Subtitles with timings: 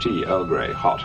[0.00, 1.04] Tea Earl Grey, hot.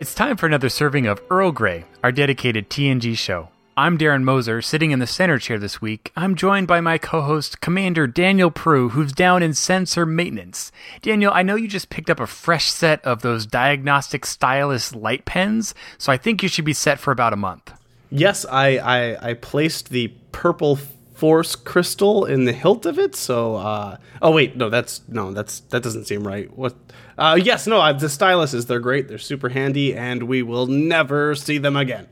[0.00, 3.48] It's time for another serving of Earl Grey, our dedicated TNG show.
[3.78, 6.10] I'm Darren Moser, sitting in the center chair this week.
[6.16, 10.72] I'm joined by my co host, Commander Daniel Proulx, who's down in sensor maintenance.
[11.00, 15.26] Daniel, I know you just picked up a fresh set of those diagnostic stylus light
[15.26, 17.72] pens, so I think you should be set for about a month.
[18.10, 20.80] Yes, I, I, I placed the purple
[21.14, 23.14] force crystal in the hilt of it.
[23.14, 26.52] So, uh, oh wait, no, that's no, that's that doesn't seem right.
[26.58, 26.74] What?
[27.16, 29.06] Uh, yes, no, uh, the styluses they're great.
[29.06, 32.08] They're super handy, and we will never see them again.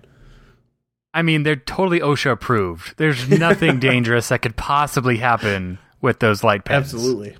[1.16, 2.98] I mean, they're totally OSHA approved.
[2.98, 6.92] There's nothing dangerous that could possibly happen with those light pens.
[6.92, 7.34] Absolutely.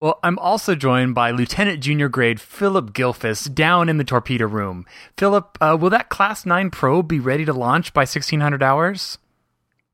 [0.00, 4.84] Well, I'm also joined by Lieutenant Junior Grade Phillip Gilfus down in the torpedo room.
[5.16, 9.18] Phillip, uh, will that Class 9 probe be ready to launch by 1600 hours?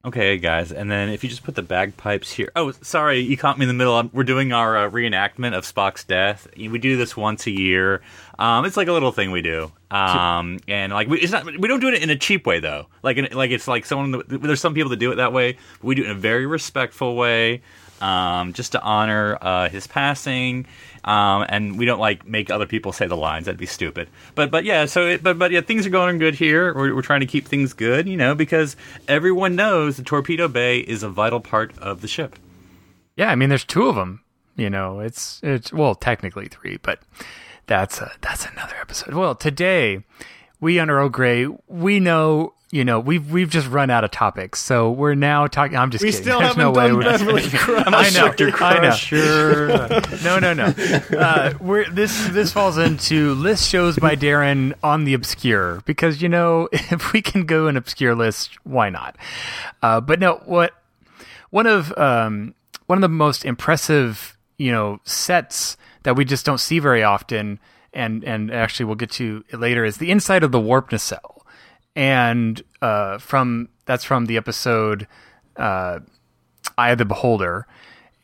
[0.03, 2.51] Okay, guys, and then if you just put the bagpipes here.
[2.57, 4.03] Oh, sorry, you caught me in the middle.
[4.15, 6.49] We're doing our uh, reenactment of Spock's death.
[6.57, 8.01] We do this once a year.
[8.39, 11.45] Um, it's like a little thing we do, um, and like we, it's not.
[11.45, 12.87] We don't do it in a cheap way though.
[13.03, 14.23] Like, in, like it's like someone.
[14.27, 15.53] There's some people that do it that way.
[15.53, 17.61] But we do it in a very respectful way,
[18.01, 20.67] um, just to honor uh, his passing.
[21.05, 23.47] Um, and we don't like make other people say the lines.
[23.47, 24.09] That'd be stupid.
[24.35, 26.75] But but yeah, so it, but but yeah, things are going good here.
[26.75, 28.77] We're, we're trying to keep things good, you know, because
[29.09, 32.37] everyone knows the torpedo bay is a vital part of the ship.
[33.17, 34.23] Yeah, I mean, there's two of them.
[34.57, 37.01] You know, it's it's well, technically three, but
[37.67, 39.15] that's a, that's another episode.
[39.15, 40.05] Well, today
[40.61, 44.61] we on Earl Grey, we know you know, we've we've just run out of topics,
[44.61, 45.77] so we're now talking.
[45.77, 46.23] I'm just We kidding.
[46.23, 47.85] still There's haven't no way done we- Beverly Crush.
[47.89, 48.53] I know, Dr.
[48.63, 48.81] I know.
[48.91, 49.89] Crusher.
[50.23, 50.73] no, no, no.
[51.19, 56.29] Uh, we're, this this falls into list shows by Darren on the obscure because you
[56.29, 59.17] know if we can go an obscure list, why not?
[59.83, 60.73] Uh, but no, what
[61.51, 62.55] one of um,
[62.87, 67.59] one of the most impressive you know sets that we just don't see very often,
[67.93, 71.41] and and actually we'll get to it later is the inside of the warp nacelle
[71.97, 75.07] and uh, from that's from the episode
[75.57, 76.01] uh,
[76.79, 77.67] Eye of the Beholder,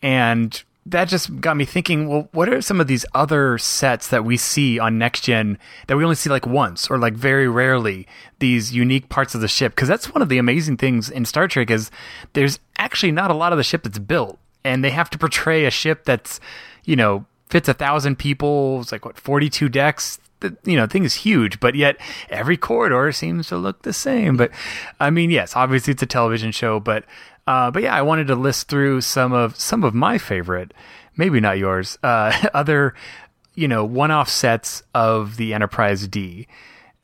[0.02, 2.08] and that just got me thinking.
[2.08, 5.96] Well, what are some of these other sets that we see on Next Gen that
[5.96, 8.06] we only see like once or like very rarely?
[8.38, 11.48] These unique parts of the ship, because that's one of the amazing things in Star
[11.48, 11.90] Trek is
[12.34, 15.64] there's actually not a lot of the ship that's built, and they have to portray
[15.64, 16.40] a ship that's
[16.84, 18.82] you know fits a thousand people.
[18.82, 21.96] It's like what forty two decks the you know thing is huge, but yet
[22.28, 24.36] every corridor seems to look the same.
[24.36, 24.50] But
[25.00, 27.04] I mean, yes, obviously it's a television show, but
[27.46, 30.74] uh, but yeah, I wanted to list through some of some of my favorite,
[31.16, 32.92] maybe not yours, uh, other
[33.54, 36.46] you know one-off sets of the Enterprise D.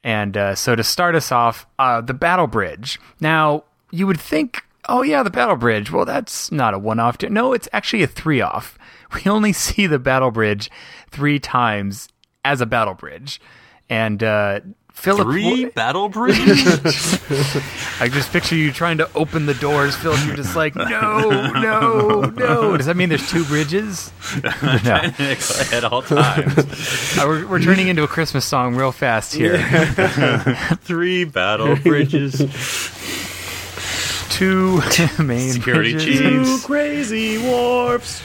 [0.04, 3.00] And uh, so to start us off, uh, the Battle Bridge.
[3.20, 5.90] Now you would think, oh yeah, the Battle Bridge.
[5.90, 7.22] Well, that's not a one-off.
[7.22, 8.76] No, it's actually a three-off.
[9.24, 10.70] We only see the Battle Bridge
[11.10, 12.08] three times
[12.44, 13.40] as a battle bridge.
[13.88, 14.60] And uh,
[14.92, 16.36] Phillip, Three wh- battle bridge.
[16.38, 20.24] I just picture you trying to open the doors, Phillip.
[20.26, 22.76] You're just like, no, no, no.
[22.76, 24.12] Does that mean there's two bridges?
[24.42, 24.50] no.
[25.72, 26.58] at all times.
[27.18, 29.58] Uh, we're, we're turning into a Christmas song real fast here.
[30.82, 32.38] Three battle bridges.
[34.30, 34.80] Two
[35.22, 36.62] main Security bridges chiefs.
[36.62, 38.22] Two crazy warps.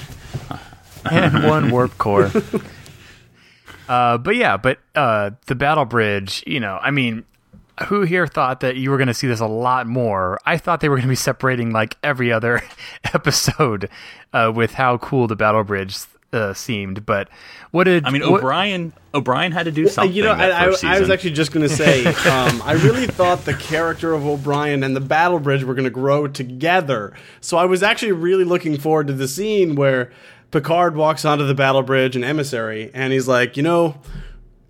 [1.11, 2.31] And one warp core.
[3.87, 7.23] Uh, but yeah, but uh, the battle bridge, you know, I mean,
[7.87, 10.39] who here thought that you were going to see this a lot more?
[10.45, 12.61] I thought they were going to be separating like every other
[13.13, 13.89] episode
[14.33, 15.95] uh, with how cool the battle bridge
[16.33, 17.05] uh, seemed.
[17.05, 17.29] But
[17.71, 18.93] what did I mean, what- O'Brien.
[19.13, 20.13] O'Brien had to do something.
[20.13, 22.73] you know, that I, I, first I was actually just going to say, um, I
[22.83, 27.13] really thought the character of O'Brien and the Battle Bridge were going to grow together.
[27.41, 30.11] So I was actually really looking forward to the scene where
[30.51, 33.99] Picard walks onto the Battle Bridge and Emissary, and he's like, you know,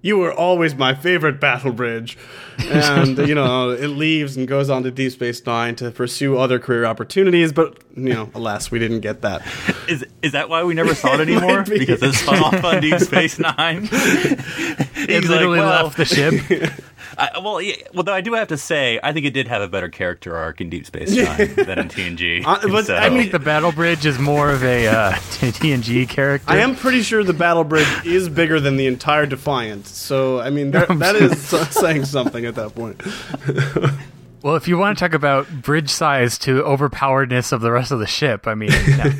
[0.01, 2.17] you were always my favorite battle bridge.
[2.59, 6.59] And, you know, it leaves and goes on to Deep Space Nine to pursue other
[6.59, 7.51] career opportunities.
[7.51, 9.41] But, you know, alas, we didn't get that.
[9.87, 11.57] Is is that why we never saw it anymore?
[11.59, 11.79] might be.
[11.79, 13.87] because it spun off on Deep Space Nine.
[13.91, 16.71] It He's literally like, well, left the ship.
[17.17, 19.61] I, well, yeah, well, though I do have to say, I think it did have
[19.61, 22.43] a better character arc in Deep Space Nine than in TNG.
[22.47, 26.49] Uh, but, So- I mean, the battle bridge is more of a uh, TNG character.
[26.49, 29.85] I am pretty sure the battle bridge is bigger than the entire Defiant.
[29.87, 31.39] So, I mean, that, that is
[31.71, 33.01] saying something at that point.
[34.43, 37.99] Well, if you want to talk about bridge size to overpoweredness of the rest of
[37.99, 39.11] the ship, I mean, no.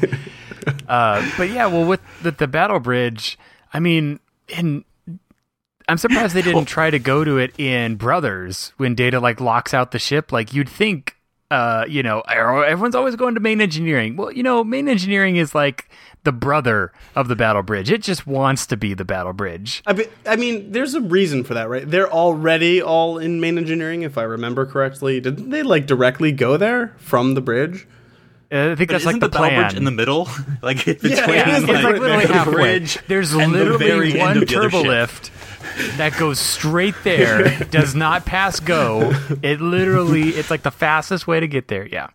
[0.88, 3.38] uh, but yeah, well, with the, the battle bridge,
[3.74, 4.86] I mean, in
[5.88, 9.74] I'm surprised they didn't try to go to it in Brothers when Data like locks
[9.74, 10.32] out the ship.
[10.32, 11.16] Like you'd think,
[11.50, 14.18] uh, you know, everyone's always going to main engineering.
[14.18, 15.90] Well, you know, main engineering is like
[16.26, 17.90] the brother of the battle bridge.
[17.90, 19.82] It just wants to be the battle bridge.
[19.88, 21.90] I, be, I mean, there's a reason for that, right?
[21.90, 25.22] They're already all in main engineering, if I remember correctly.
[25.22, 27.88] Didn't they like directly go there from the bridge?
[28.52, 29.62] Uh, I think But that's like the, the, plan.
[29.62, 30.28] bridge in the middle,
[30.62, 32.54] like between Yeah, it's like, literally the halfway.
[32.54, 34.50] bridge There's and the literally very end one of
[35.78, 35.86] the other turbo ship.
[35.88, 39.12] lift that goes straight there, does not pass go.
[39.42, 41.86] It literally, it's like the fastest way to get there.
[41.88, 42.10] Yeah.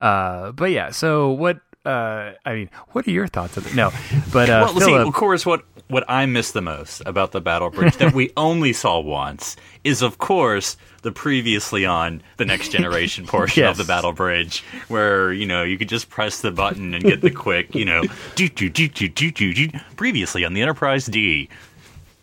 [0.00, 0.90] Uh, but yeah.
[0.90, 1.60] So what?
[1.84, 3.74] Uh, I mean, what are your thoughts on it?
[3.74, 3.90] No,
[4.32, 7.70] but uh, well, see, of course, what what I miss the most about the battle
[7.70, 13.26] bridge that we only saw once is, of course, the previously on the next generation
[13.26, 13.70] portion Yes.
[13.70, 17.22] of the battle bridge, where you know you could just press the button and get
[17.22, 18.02] the quick, you know,
[18.34, 19.68] do do do do do do do.
[19.96, 21.48] Previously on the Enterprise D.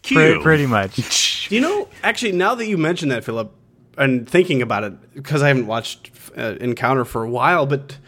[0.05, 0.15] Q.
[0.17, 1.31] pretty, pretty much.
[1.51, 3.51] You know, actually, now that you mention that, Phillip,
[3.99, 7.99] and thinking about it, because I haven't watched uh, Encounter for a while, but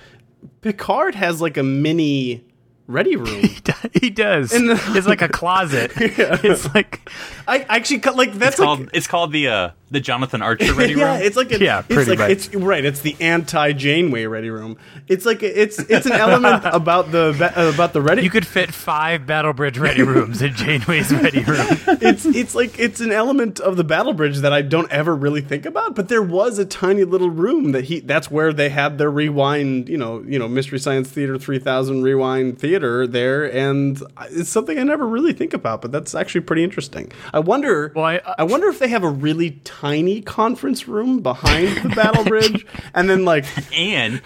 [0.61, 2.43] Picard has like a mini
[2.87, 3.43] ready room.
[3.93, 4.49] he does.
[4.49, 5.91] The- it's like a closet.
[5.97, 7.07] It's like
[7.47, 8.89] I actually cut like that's It's called like.
[8.93, 11.21] it's called the uh the Jonathan Archer ready yeah, room.
[11.25, 12.29] it's like a, Yeah, it's pretty like much.
[12.31, 12.83] it's right.
[12.83, 14.77] It's the anti Janeway ready room.
[15.07, 18.21] It's like it's it's an element about the uh, about the ready.
[18.23, 21.67] you could fit five battle bridge ready rooms in Janeway's ready room.
[22.01, 25.39] it's it's like it's an element of the battle bridge that I don't ever really
[25.41, 25.95] think about.
[25.95, 29.87] But there was a tiny little room that he that's where they had their rewind,
[29.87, 34.77] you know, you know, Mystery Science Theater three thousand rewind theater there, and it's something
[34.77, 35.81] I never really think about.
[35.81, 37.09] But that's actually pretty interesting.
[37.33, 37.91] I wonder.
[37.95, 41.89] Well, I- uh, I wonder if they have a really tiny conference room behind the
[41.89, 43.45] battle bridge, and then like
[43.77, 44.21] and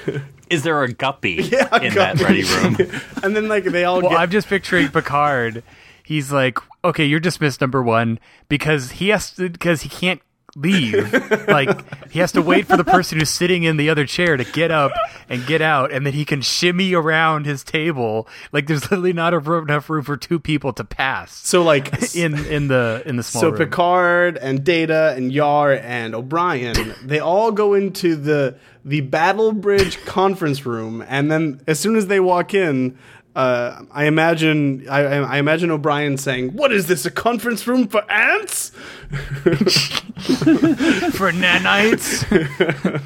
[0.49, 2.75] is there a guppy Yeah, in that ready room?
[3.23, 5.63] and then like they all Well, get I'm just picturing Picard.
[6.03, 8.19] He's like, okay, you're dismissed number one
[8.49, 10.21] because he has to because he can't
[10.55, 11.13] leave.
[11.47, 14.43] like he has to wait for the person who's sitting in the other chair to
[14.43, 14.91] get up
[15.29, 18.27] and get out, and then he can shimmy around his table.
[18.51, 22.67] Like there's literally not enough room for two people to pass so like in in
[22.67, 23.57] the in the small so room.
[23.57, 30.03] Picard and Data and Yar and O'Brien, they all go into the the Battle Bridge
[30.05, 32.97] conference room, and then as soon as they walk in,
[33.35, 37.05] uh, I imagine I, I imagine O'Brien saying, "What is this?
[37.05, 38.69] A conference room for ants?"
[39.09, 39.15] for
[41.31, 43.01] nanites.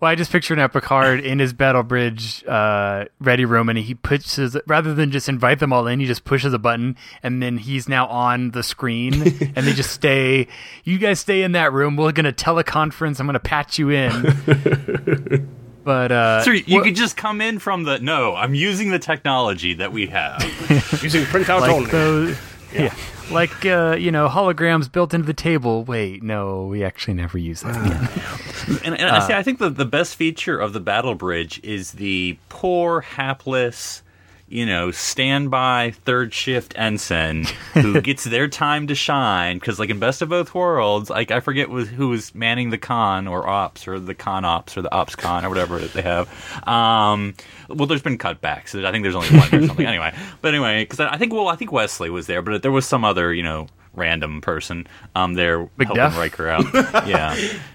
[0.00, 3.94] well, I just picture now Picard in his Battle Bridge uh, ready room, and he
[3.94, 7.58] pushes rather than just invite them all in, he just pushes a button, and then
[7.58, 9.12] he's now on the screen,
[9.54, 10.48] and they just stay.
[10.84, 11.96] You guys stay in that room.
[11.96, 13.20] We're gonna teleconference.
[13.20, 15.46] I'm gonna patch you in.
[15.82, 18.34] But uh, So you what- could just come in from the no.
[18.36, 20.42] I'm using the technology that we have.
[21.02, 21.90] Using printout like only.
[21.90, 22.38] those,
[22.74, 22.94] yeah.
[23.30, 25.84] like uh, you know holograms built into the table.
[25.84, 28.10] Wait, no, we actually never use that.
[28.84, 31.92] And, and I say, I think the, the best feature of the battle bridge is
[31.92, 34.02] the poor, hapless,
[34.50, 39.58] you know, standby third shift ensign who gets their time to shine.
[39.58, 43.28] Because, like in Best of Both Worlds, like I forget who was manning the con
[43.28, 46.28] or ops or the con ops or the ops con or whatever they have.
[46.68, 47.34] Um,
[47.68, 48.74] well, there's been cutbacks.
[48.84, 49.86] I think there's only one or something.
[49.90, 52.72] Anyway, but anyway, because I, I think well, I think Wesley was there, but there
[52.72, 53.68] was some other, you know.
[53.92, 56.64] Random person um there helping Riker out.
[57.08, 57.32] Yeah.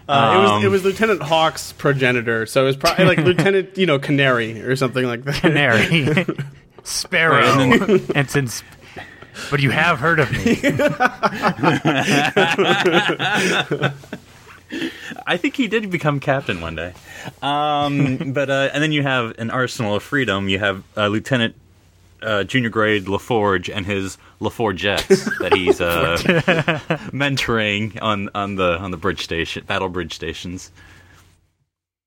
[0.08, 3.78] Uh, it was Um, it was Lieutenant Hawk's progenitor, so it was probably like Lieutenant
[3.78, 5.42] you know Canary or something like that.
[5.42, 6.26] Canary,
[6.86, 8.64] Sparrow, and and since.
[9.52, 10.62] But you have heard of me.
[15.28, 16.94] I think he did become captain one day.
[17.42, 20.48] Um, but uh, and then you have an arsenal of freedom.
[20.48, 21.56] You have uh, Lieutenant
[22.22, 26.18] uh, Junior Grade LaForge and his LaForgettes that he's uh,
[27.12, 30.72] mentoring on, on the on the bridge station, battle bridge stations.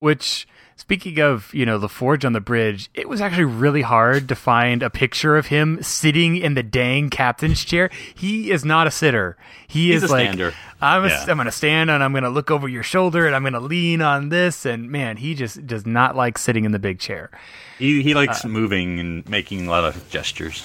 [0.01, 0.47] Which
[0.79, 4.37] Speaking of, you know, the forge on the bridge, it was actually really hard to
[4.37, 7.91] find a picture of him sitting in the dang captain's chair.
[8.15, 9.37] He is not a sitter.
[9.67, 10.55] He He's is a like, stander.
[10.81, 11.27] I'm, a, Yeah.
[11.29, 13.55] I'm going to stand and I'm going to look over your shoulder and I'm going
[13.55, 14.65] to lean on this.
[14.65, 17.31] And man, he just does not like sitting in the big chair.
[17.79, 20.65] He he likes Uh, moving and making a lot of gestures.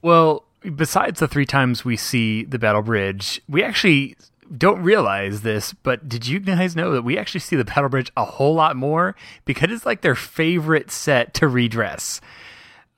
[0.00, 4.16] Well, besides the three times we see the battle bridge, we actually
[4.56, 8.10] don't realize this, but did you guys know that we actually see the battle bridge
[8.16, 12.20] a whole lot more because it's like their favorite set to redress.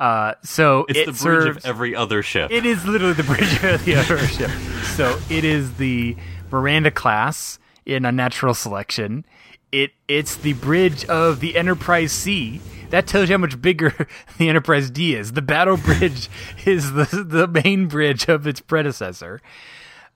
[0.00, 2.50] Uh, so It's it the bridge serves, of every other ship.
[2.52, 4.50] It is literally the bridge of the other ship.
[4.97, 6.17] So it is the
[6.50, 9.25] Miranda class in Unnatural Selection.
[9.73, 12.61] It it's the bridge of the Enterprise C.
[12.90, 15.33] That tells you how much bigger the Enterprise D is.
[15.33, 16.31] The Battle Bridge
[16.64, 19.40] is the the main bridge of its predecessor.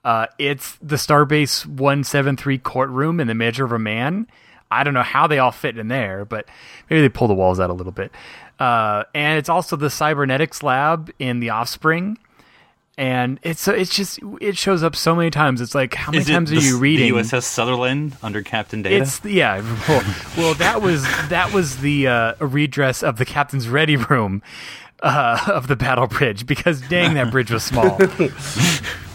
[0.03, 4.27] Uh, it's the Starbase 173 courtroom in the Measure of a Man.
[4.69, 6.45] I don't know how they all fit in there, but
[6.89, 8.11] maybe they pull the walls out a little bit.
[8.59, 12.17] Uh, and it's also the cybernetics lab in the Offspring.
[12.95, 15.61] And it's it's just it shows up so many times.
[15.61, 17.11] It's like how many times are you reading?
[17.11, 18.97] The USS Sutherland under Captain Data?
[18.97, 19.61] It's yeah.
[19.89, 24.43] Well, well, that was that was the uh, redress of the captain's ready room
[25.01, 27.97] uh, of the battle bridge because dang, that bridge was small.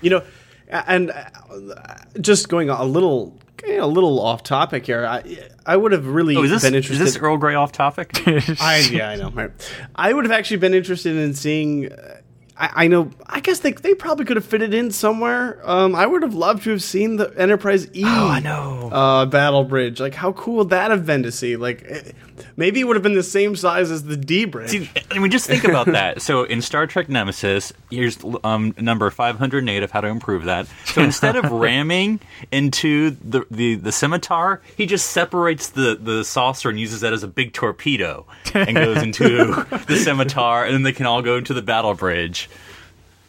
[0.00, 0.22] You know,
[0.68, 5.06] and uh, just going a little, a little off topic here.
[5.06, 7.06] I, I would have really oh, is this, been is interested.
[7.06, 8.10] this Earl Grey off topic?
[8.60, 9.30] I yeah, I know.
[9.30, 9.50] Right.
[9.94, 11.92] I would have actually been interested in seeing.
[11.92, 12.20] Uh,
[12.56, 13.10] I, I know.
[13.26, 15.60] I guess they they probably could have fit it in somewhere.
[15.64, 18.02] Um, I would have loved to have seen the Enterprise E.
[18.04, 18.90] Oh, I know.
[18.90, 20.00] Uh, battle bridge.
[20.00, 21.56] Like, how cool would that have been to see?
[21.56, 22.12] Like, eh,
[22.56, 24.70] maybe it would have been the same size as the D bridge.
[24.70, 26.22] See, I mean, just think about that.
[26.22, 30.66] So in Star Trek Nemesis, here's um, number 508 of how to improve that.
[30.84, 36.70] So instead of ramming into the, the, the scimitar, he just separates the, the saucer
[36.70, 39.26] and uses that as a big torpedo and goes into
[39.86, 42.48] the scimitar, and then they can all go into the battle bridge.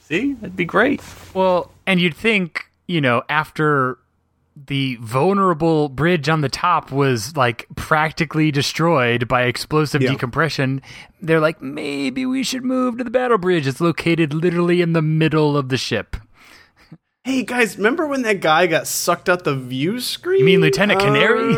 [0.08, 0.34] See?
[0.34, 1.02] That'd be great.
[1.34, 3.98] Well, and you'd think, you know, after
[4.56, 10.12] the vulnerable bridge on the top was like practically destroyed by explosive Yeah.
[10.12, 10.82] decompression,
[11.22, 13.66] they're like, maybe we should move to the battle bridge.
[13.68, 16.16] It's located literally in the middle of the ship.
[17.26, 20.40] Hey guys, remember when that guy got sucked out the view screen?
[20.40, 21.56] You mean Lieutenant Canary?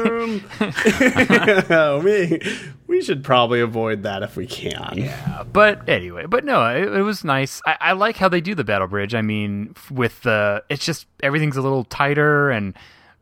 [1.72, 2.40] Um, we,
[2.86, 4.94] we should probably avoid that if we can.
[4.96, 7.64] Yeah, but anyway, but no, it, it was nice.
[7.66, 9.16] I, I like how they do the battle bridge.
[9.16, 12.76] I mean, with the, it's just everything's a little tighter and,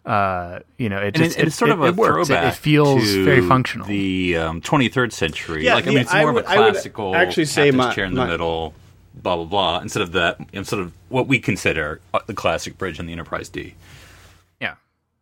[0.05, 2.27] uh, you know, it And just it, it's sort it, of a it works.
[2.27, 3.88] Throwback It, feels to very functional.
[3.88, 5.63] The um, 23rd century.
[5.63, 7.45] Yeah, like I mean, yeah, it's I more would- of a I would classical actually
[7.45, 8.73] say my- chair in the my- middle,
[9.13, 9.79] blah blah blah.
[9.79, 13.50] Instead of that, instead of what we consider uh, the classic bridge in the Enterprise
[13.50, 13.75] D.
[14.60, 14.75] yeah.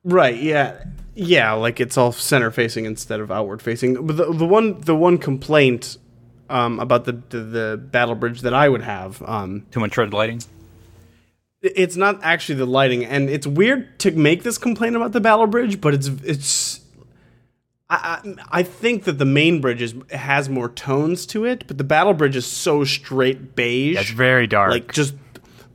[0.03, 0.35] Right.
[0.35, 0.83] Yeah.
[1.13, 1.51] Yeah.
[1.53, 4.05] Like it's all center facing instead of outward facing.
[4.07, 5.97] But the, the one the one complaint
[6.49, 10.11] um, about the, the the battle bridge that I would have um, Too much red
[10.13, 10.41] lighting.
[11.61, 15.47] it's not actually the lighting, and it's weird to make this complaint about the battle
[15.47, 16.80] bridge, but it's it's.
[17.91, 21.77] I, I I think that the main bridge is has more tones to it, but
[21.77, 23.95] the battle bridge is so straight beige.
[23.95, 24.71] That's very dark.
[24.71, 25.13] Like just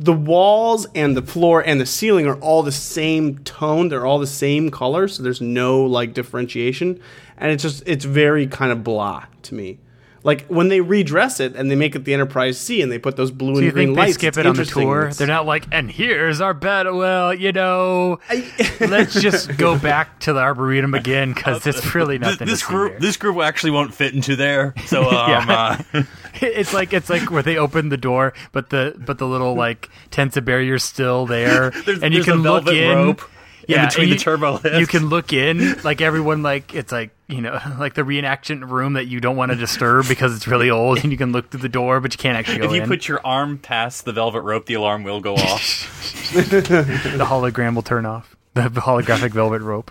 [0.00, 3.88] the walls and the floor and the ceiling are all the same tone.
[3.88, 6.98] They're all the same color, so there's no like differentiation,
[7.36, 9.78] and it's just it's very kind of blah to me.
[10.26, 13.16] Like when they redress it and they make it the Enterprise C and they put
[13.16, 15.02] those blue Do and you green think they lights, skip it on the tour?
[15.02, 16.86] It's- They're not like, and here's our bed.
[16.90, 18.18] Well, you know,
[18.80, 22.48] let's just go back to the arboretum again because it's really This, nothing.
[22.48, 23.00] this to see group, there.
[23.00, 24.74] this group actually won't fit into there.
[24.86, 25.78] So um, Yeah.
[25.94, 26.02] uh,
[26.42, 29.88] it's like it's like where they open the door, but the but the little like
[30.10, 32.96] tensor barrier's still there, and you can look velvet in.
[32.96, 33.35] rope in
[33.66, 34.78] yeah, between and the you- turbo lifts.
[34.78, 38.92] You can look in, like everyone, like it's like you know, like the reenactment room
[38.94, 41.60] that you don't want to disturb because it's really old, and you can look through
[41.60, 42.70] the door, but you can't actually go in.
[42.70, 42.88] if you in.
[42.88, 46.32] put your arm past the velvet rope, the alarm will go off.
[46.34, 48.36] the hologram will turn off.
[48.54, 49.90] The holographic velvet rope.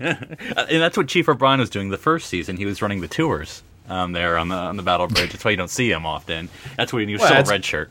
[0.00, 0.36] and
[0.82, 2.56] that's what Chief O'Brien was doing the first season.
[2.56, 5.30] He was running the tours um, there on the on the battle bridge.
[5.30, 6.48] That's why you don't see him often.
[6.76, 7.90] That's when he was Well, still a red shirt.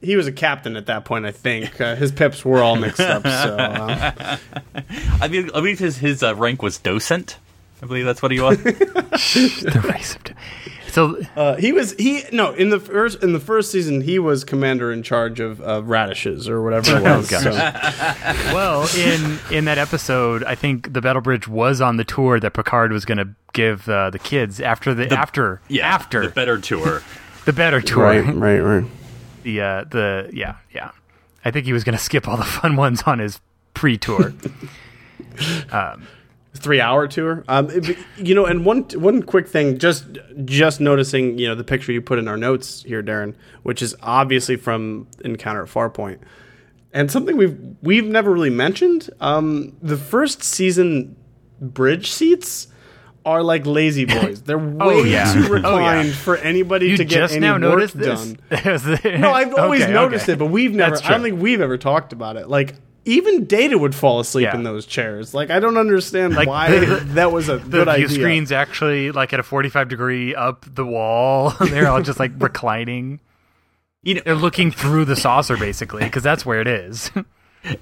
[0.00, 1.80] He was a captain at that point, I think.
[1.80, 3.22] Uh, his pips were all mixed up.
[3.22, 4.36] So uh,
[5.20, 7.38] I mean, I believe his his uh, rank was docent.
[7.82, 8.58] I believe that's what he was.
[8.62, 10.22] The race of.
[10.90, 14.42] So uh, he was he no in the first in the first season he was
[14.42, 17.30] commander in charge of uh, radishes or whatever it was.
[17.30, 17.42] gosh.
[17.42, 17.50] so.
[18.54, 22.52] well, in in that episode, I think the Battle Bridge was on the tour that
[22.54, 26.58] Picard was going to give uh, the kids after the, after Yeah, after the better
[26.58, 27.02] tour.
[27.44, 28.04] the better tour.
[28.04, 28.84] Right, right, right.
[29.48, 30.90] The uh, the yeah yeah.
[31.42, 33.40] I think he was going to skip all the fun ones on his
[33.72, 34.34] pre-tour.
[35.72, 36.06] um,
[36.54, 37.44] three hour tour.
[37.48, 40.04] Um, it- you know, and one one quick thing, just
[40.44, 43.96] just noticing, you know, the picture you put in our notes here, Darren, which is
[44.02, 46.18] obviously from Encounter at Farpoint,
[46.92, 49.08] and something we've we've never really mentioned.
[49.18, 51.16] Um, the first season
[51.58, 52.68] bridge seats
[53.28, 54.42] are like lazy boys.
[54.42, 55.32] They're oh, way Oh, yeah.
[55.32, 55.52] too Oh, yeah.
[55.54, 57.60] reclined for anybody You to get just any now work
[57.94, 58.38] noticed done.
[59.20, 60.32] No, I've always Okay, noticed okay.
[60.32, 60.96] it, but we've never.
[60.96, 62.48] I don't think we've ever talked about it.
[62.48, 64.54] Like even Data would fall asleep Yeah.
[64.56, 65.32] in those chairs.
[65.32, 68.08] Like I don't understand Like, why the- that was a the good view idea.
[68.08, 71.50] screen's actually like at a 45 degree up the wall.
[71.60, 73.20] They're all just like reclining.
[74.02, 77.10] You know, They're looking through the saucer basically because that's where it is.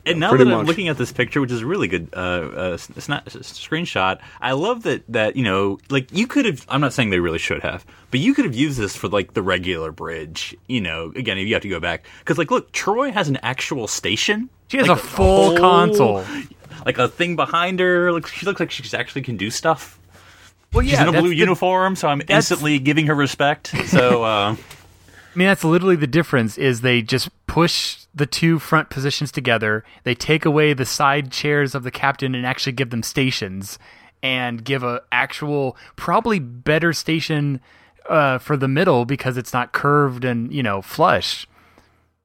[0.05, 0.67] And now Pretty that I'm much.
[0.67, 4.19] looking at this picture, which is a really good uh, uh, s- sna- s- screenshot,
[4.41, 6.65] I love that that you know, like you could have.
[6.69, 9.35] I'm not saying they really should have, but you could have used this for like
[9.35, 10.57] the regular bridge.
[10.67, 13.39] You know, again, if you have to go back because, like, look, Troi has an
[13.43, 14.49] actual station.
[14.69, 16.25] She has Like, a full whole- console.
[16.85, 18.13] like a thing behind her.
[18.13, 19.99] Like she looks like she actually can do stuff.
[20.73, 23.69] Well, yeah, She's in a blue the- uniform, so I'm instantly giving her respect.
[23.87, 24.25] So.
[24.25, 24.57] Uh,
[25.35, 26.57] I mean, that's literally the difference.
[26.57, 29.85] Is they just push the two front positions together.
[30.03, 33.79] They take away the side chairs of the captain and actually give them stations,
[34.23, 37.61] and give a actual probably better station
[38.09, 41.47] uh, for the middle because it's not curved and you know flush.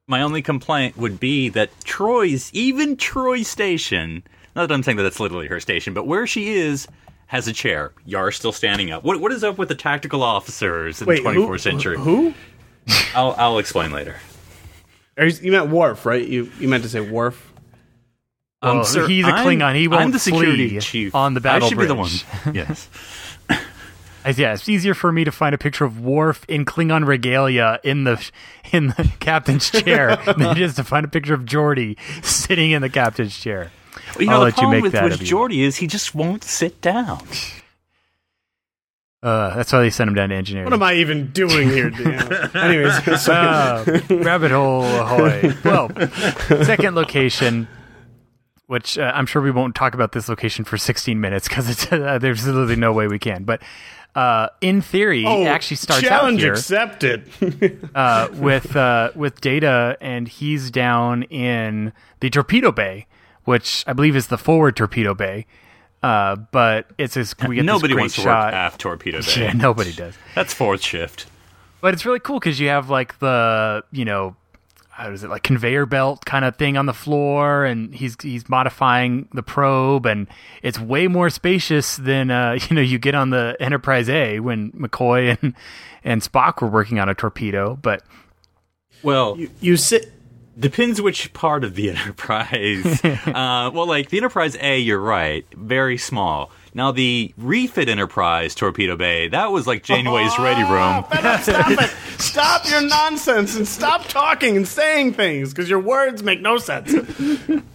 [0.07, 4.24] My only complaint would be that Troi's, even Troi's station,
[4.55, 6.88] not that I'm saying that that's literally her station, but where she is,
[7.27, 7.93] has a chair.
[8.05, 9.03] Yar's still standing up.
[9.03, 11.98] What What is up with the tactical officers in Wait, the who- 24th century?
[11.98, 12.33] Who?
[13.15, 14.15] I'll, I'll explain later.
[15.22, 16.28] Are you, you meant Worf, right?
[16.28, 17.54] You you meant to say Worf.
[18.63, 19.75] Um, Oh, sir, he's a I'm- Klingon.
[19.75, 22.10] He I'm won't the security flee chief on the battle I should be the one.
[22.54, 22.90] yes.
[24.24, 27.80] As- Yeah, it's easier for me to find a picture of Worf in Klingon regalia
[27.84, 28.24] in the
[28.72, 32.82] in the captain's chair than it is to find a picture of Geordi sitting in
[32.82, 33.72] the captain's chair.
[34.16, 35.36] Well, you I'll know, the let you problem make with, that with of you.
[35.36, 37.20] Geordi is he just won't sit down.
[39.24, 40.66] Uh, that's why they sent him down to engineering.
[40.66, 42.50] What am I even doing here, Dan?
[42.56, 45.54] Anyways, so, Uh, rabbit hole ahoy.
[45.63, 45.90] Well,
[46.66, 47.68] second location,
[48.66, 52.18] which uh, I'm sure we won't talk about this location for 16 minutes because uh,
[52.20, 53.44] there's literally no way we can.
[53.44, 53.62] But
[54.16, 57.30] uh, in theory, oh, it actually starts out challenge here accepted.
[57.96, 63.06] uh, with uh, with Data, and he's down in the torpedo bay,
[63.45, 65.45] which I believe is the forward torpedo bay.
[66.04, 68.46] Uh, but it's this we get Nobody this great wants to shot.
[68.48, 69.28] work aft torpedo bay.
[69.38, 70.16] Yeah, nobody does.
[70.36, 71.28] That's fourth shift.
[71.80, 74.36] But it's really cool because you have like the you know
[74.90, 78.50] how is it like conveyor belt kind of thing on the floor, and he's he's
[78.50, 80.28] modifying the probe, and
[80.64, 84.72] it's way more spacious than uh, you know you get on the Enterprise A when
[84.72, 85.54] McCoy and
[86.04, 87.76] and Spock were working on a torpedo.
[87.82, 88.04] But
[89.04, 90.12] Well, you sit.
[90.62, 93.04] Depends which part of the Enterprise.
[93.04, 96.52] uh, well, like the Enterprise A, you're right, very small.
[96.76, 101.04] Now the refit Enterprise torpedo bay, that was like Janeway's ready room.
[101.41, 101.89] Stop it!
[102.21, 106.93] Stop your nonsense and stop talking and saying things because your words make no sense.
[106.93, 107.65] Because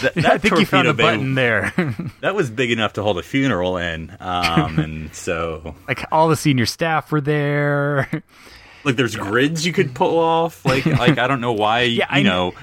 [0.00, 1.72] th- that I think you found torpedo a bay, button there.
[2.20, 6.36] that was big enough to hold a funeral in, um, and so like all the
[6.36, 8.22] senior staff were there.
[8.86, 10.64] Like there's grids you could pull off.
[10.64, 12.54] Like like I don't know why Yeah, you I- know.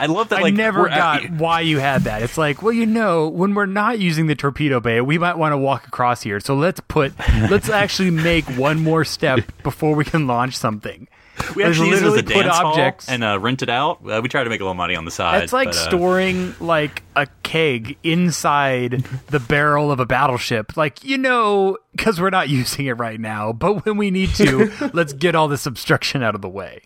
[0.00, 0.44] I love that.
[0.44, 2.22] I never we're at- got why you had that.
[2.22, 5.52] It's like, well, you know, when we're not using the torpedo bay, we might want
[5.54, 6.38] to walk across here.
[6.38, 7.12] So let's put,
[7.50, 11.08] let's actually make one more step before we can launch something.
[11.56, 14.00] we actually use it as a literally put hall objects- and uh, rent it out.
[14.08, 15.42] Uh, we try to make a little money on the side.
[15.44, 20.76] It's like but, uh, storing like a keg inside the barrel of a battleship.
[20.76, 24.70] Like, you know, because we're not using it right now, but when we need to,
[24.94, 26.82] let's get all this obstruction out of the way.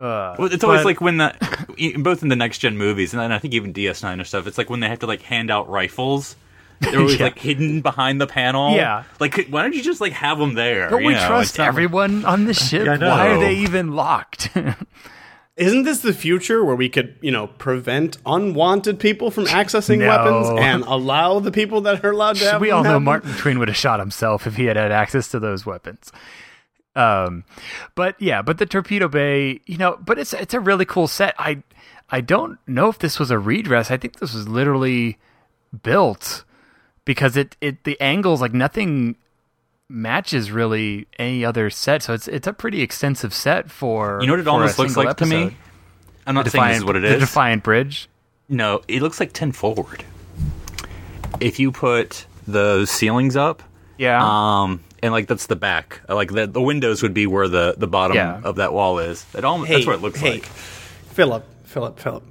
[0.00, 3.20] Uh, Well, it's always but- like when the both in the next gen movies, and
[3.32, 4.46] I think even DS9 or stuff.
[4.46, 6.36] It's like when they have to like hand out rifles.
[6.80, 7.24] They're always Yeah.
[7.26, 8.74] like hidden behind the panel.
[8.74, 9.04] Yeah.
[9.18, 10.88] like why don't you just like have them there?
[10.88, 11.26] Don't we know?
[11.26, 12.88] trust It's not- everyone on the ship?
[12.88, 14.50] I Why are they even locked?
[15.56, 20.08] Isn't this the future where we could, you know, prevent unwanted people from accessing No.
[20.08, 22.96] weapons and allow the people that are allowed to have we them all know have
[22.96, 23.04] them?
[23.04, 26.12] Martin Tween would have shot himself if he had had access to those weapons.
[26.96, 27.44] Um,
[27.94, 31.34] but yeah, but the torpedo bay, you know, but it's it's a really cool set.
[31.38, 31.62] I
[32.08, 33.90] I don't know if this was a redress.
[33.90, 35.18] I think this was literally
[35.82, 36.44] built
[37.04, 39.16] because it it the angles like nothing
[39.88, 42.02] matches really any other set.
[42.02, 45.08] So it's it's a pretty extensive set for You know what it almost looks single
[45.10, 45.56] like to me?
[46.26, 47.14] I'm not The saying this is what it is.
[47.14, 47.20] The.
[47.20, 48.08] Defiant Bridge.
[48.48, 50.04] no, it looks like ten forward.
[51.40, 53.62] If you put the ceilings up,
[53.98, 54.20] Yeah.
[54.22, 57.86] um, and like that's the back, like the the windows would be where the the
[57.86, 58.40] bottom Yeah.
[58.44, 59.24] of that wall is.
[59.34, 60.44] It all Hey, that's what it looks hey, like.
[60.44, 62.22] Phillip, Phillip, Phillip.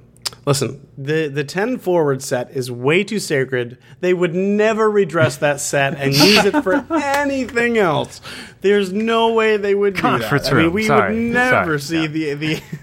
[0.46, 3.78] Listen, the the ten forward set is way too sacred.
[4.00, 8.20] They would never redress that set and use it for anything else.
[8.60, 10.54] There's no way they would do Conference that.
[10.54, 11.14] I mean, we Sorry.
[11.14, 12.06] would never Sorry.
[12.06, 12.34] see the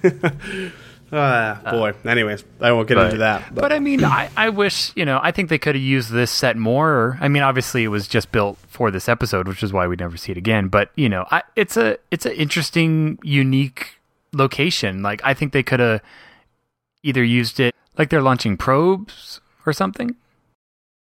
[0.02, 0.72] the.
[1.10, 1.94] Ah, boy.
[2.04, 3.56] Anyways, I won't get into that.
[3.56, 6.30] But, I mean, I, I wish, you know, I think they could have used this
[6.32, 7.18] set more.
[7.22, 10.18] I mean, obviously it was just built for this episode, which is why we'd never
[10.18, 10.68] see it again.
[10.68, 14.00] But, you know, I, it's a it's an interesting, unique
[14.34, 15.02] location.
[15.02, 16.02] Like I think they could have
[17.08, 20.16] either used it like they're launching probes or something.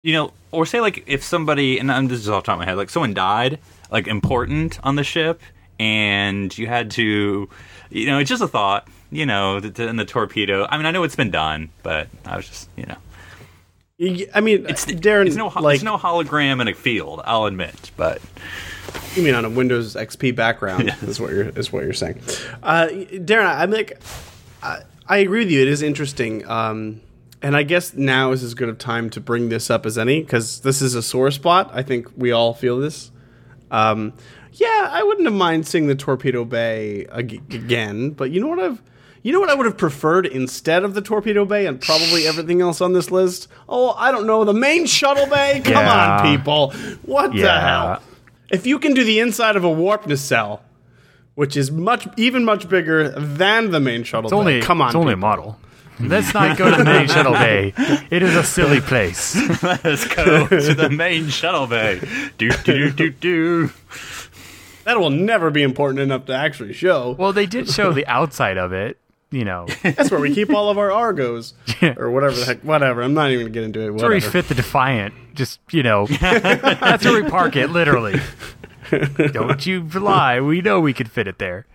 [0.02, 2.58] You know, or say like if somebody, and I'm this is off the top of
[2.61, 3.58] my head, like someone died,
[3.90, 5.42] like important on the ship,
[5.78, 7.48] and you had to,
[7.90, 10.66] you know, it's just a thought, you know, the, the, and the torpedo.
[10.70, 12.96] I mean, I know it's been done, but I was just, you know,
[14.32, 17.20] I mean, it's Darren, it's no, like it's no hologram in a field.
[17.24, 18.22] I'll admit, but
[19.16, 22.20] you mean on a Windows XP background is what you're is what you're saying.
[22.62, 24.00] Uh, Darren, I'm like,
[24.62, 25.62] I, I agree with you.
[25.62, 27.00] It is interesting, um,
[27.40, 30.20] and I guess now is as good of time to bring this up as any
[30.20, 31.70] because this is a sore spot.
[31.72, 33.10] I think we all feel this.
[33.70, 34.12] Um,
[34.52, 38.58] yeah, I wouldn't have mind seeing the Torpedo Bay ag- again, but you know what
[38.60, 38.82] I've.
[39.22, 42.60] You know what I would have preferred instead of the Torpedo Bay and probably everything
[42.60, 43.48] else on this list?
[43.68, 45.60] Oh, I don't know, the main shuttle bay?
[45.64, 46.18] Come Yeah.
[46.22, 46.70] on, people.
[47.02, 48.00] What the hell?
[48.50, 50.62] If you can do the inside of a warp nacelle,
[51.38, 54.88] which is much even much bigger than the main shuttle It's only bay, come on,
[54.88, 55.57] it's only a model.
[56.01, 57.72] Let's not go to the main shuttle bay.
[58.11, 59.37] It is a silly place.
[59.62, 62.01] let's go to the main shuttle bay.
[62.38, 63.70] Do do do do do.
[64.83, 67.12] that will never be important enough to actually show.
[67.12, 68.98] Well, they did show the outside of it.
[69.31, 71.55] You know, That's where we keep all of our Argos
[71.96, 72.62] or whatever the heck.
[72.62, 73.03] Whatever.
[73.03, 73.90] I'm not even gonna get into it.
[73.92, 75.14] That's where we fit the Defiant.
[75.35, 77.68] Just you know, that's where we park it.
[77.70, 78.20] Literally.
[79.33, 80.40] Don't you lie.
[80.40, 81.66] We know we could fit it there.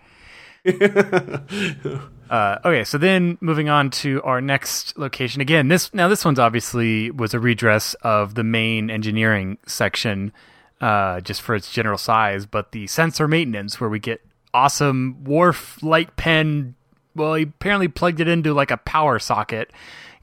[2.30, 5.42] Uh, okay, so then moving on to our next location.
[5.42, 10.32] Again, this now this one's obviously was a redress of the main engineering section,
[10.80, 12.46] uh, just for its general size.
[12.46, 14.22] But the sensor maintenance, where we get
[14.54, 16.74] awesome Worf light pen.
[17.14, 19.70] Well, he apparently plugged it into like a power socket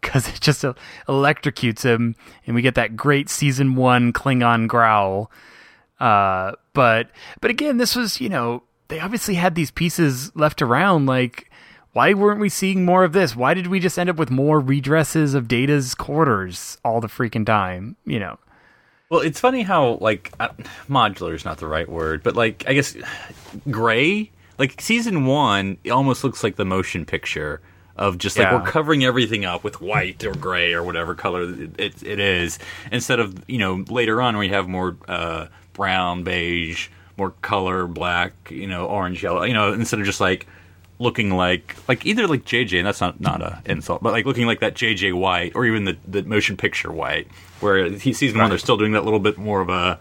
[0.02, 0.74] because it just uh,
[1.08, 2.16] electrocutes him,
[2.48, 5.32] and we get that great season one Klingon growl.
[6.02, 7.10] Uh, but
[7.42, 11.06] but again, this was you know they obviously had these pieces left around.
[11.06, 11.50] Like,
[11.94, 13.36] why weren't we seeing more of this?
[13.36, 17.46] Why did we just end up with more redresses of Data's quarters all the freaking
[17.46, 17.96] time?
[18.06, 18.40] You know,
[19.10, 20.50] Well, it's funny how like uh,
[20.90, 22.98] modular is not the right word, but like I guess
[23.70, 24.32] gray.
[24.58, 27.62] Like season one, it almost looks like the motion picture
[27.96, 28.56] of just like Yeah.
[28.62, 32.58] we're covering everything up with white or gray or whatever color it, it, it is,
[32.92, 38.34] instead of you know later on we have more uh, brown, beige, more color, black,
[38.50, 40.48] you know, orange, yellow, you know, instead of just like
[41.00, 44.46] looking like like either like JJ, and that's not not a insult, but like looking
[44.46, 47.28] like that JJ White or even the the motion picture White,
[47.60, 50.00] where he season one they're still doing that little bit more of a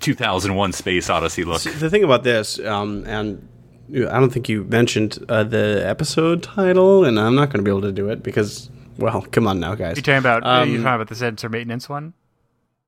[0.00, 1.62] 2001 Space Odyssey look.
[1.62, 3.48] the thing about this, um, and
[3.90, 7.70] I don't think you mentioned uh, the episode title, and I'm not going to be
[7.70, 9.96] able to do it because, well, come on now, guys.
[9.96, 12.12] you talking about Um, you talking about the sensor maintenance one?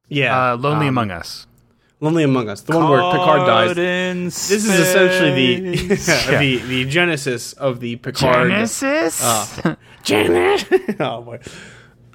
[0.08, 1.46] yeah, Uh, Lonely um, Among Us.
[2.02, 3.76] Lonely Among Us, the one where Picard dies.
[3.76, 5.96] This This is essentially the
[6.32, 6.38] Yeah.
[6.40, 8.48] the the genesis of the Picard.
[8.50, 9.20] Genesis.
[9.64, 10.66] Uh, Janet.
[11.00, 11.40] oh boy.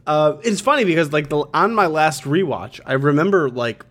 [0.07, 3.85] Uh, it's funny because like the on my last rewatch, I remember like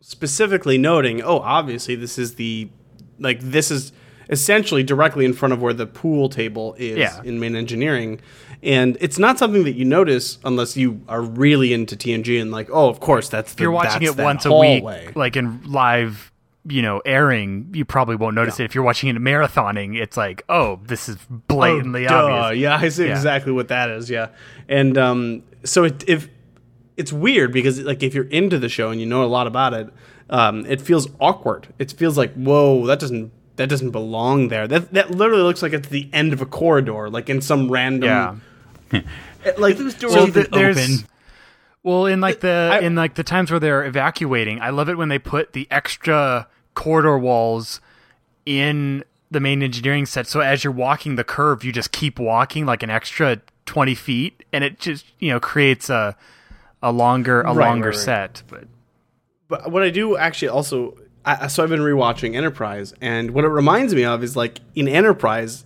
[0.00, 2.68] specifically noting, oh, obviously this is the
[3.18, 3.92] like this is
[4.30, 7.20] essentially directly in front of where the pool table is Yeah.
[7.24, 8.20] in main engineering.
[8.62, 12.68] And it's not something that you notice unless you are really into TNG and like,
[12.72, 14.82] oh, of course, that's the, if you're watching it once a week,
[15.14, 16.32] like in live,
[16.66, 18.64] you know, airing, you probably won't notice it.
[18.64, 22.62] If you're watching it marathoning, it's like, oh, this is blatantly Oh, obvious.
[22.62, 23.10] Yeah, I see Yeah.
[23.16, 24.08] exactly what that is.
[24.08, 24.28] Yeah,
[24.66, 26.30] and um, so it, if
[26.96, 29.74] it's weird because like if you're into the show and you know a lot about
[29.74, 29.88] it,
[30.30, 31.66] um, it feels awkward.
[31.78, 34.66] It feels like whoa, that doesn't that doesn't belong there.
[34.68, 38.42] That that literally looks like it's the end of a corridor, like in some random.
[38.92, 39.00] Yeah.
[39.58, 41.08] Like doors so even th- there's- open?
[41.82, 44.96] Well, in like the I- in like the times where they're evacuating, I love it
[44.96, 47.80] when they put the extra corridor walls
[48.46, 50.26] in the main engineering set.
[50.26, 54.44] So as you're walking the curve, you just keep walking like an extra twenty feet,
[54.50, 56.16] and it just you know creates a
[56.82, 58.04] a longer a Right, longer right, right.
[58.04, 58.42] set.
[58.48, 58.64] But
[59.48, 63.48] But what I do actually also, I, so I've been rewatching Enterprise, and what it
[63.48, 65.64] reminds me of is like in Enterprise,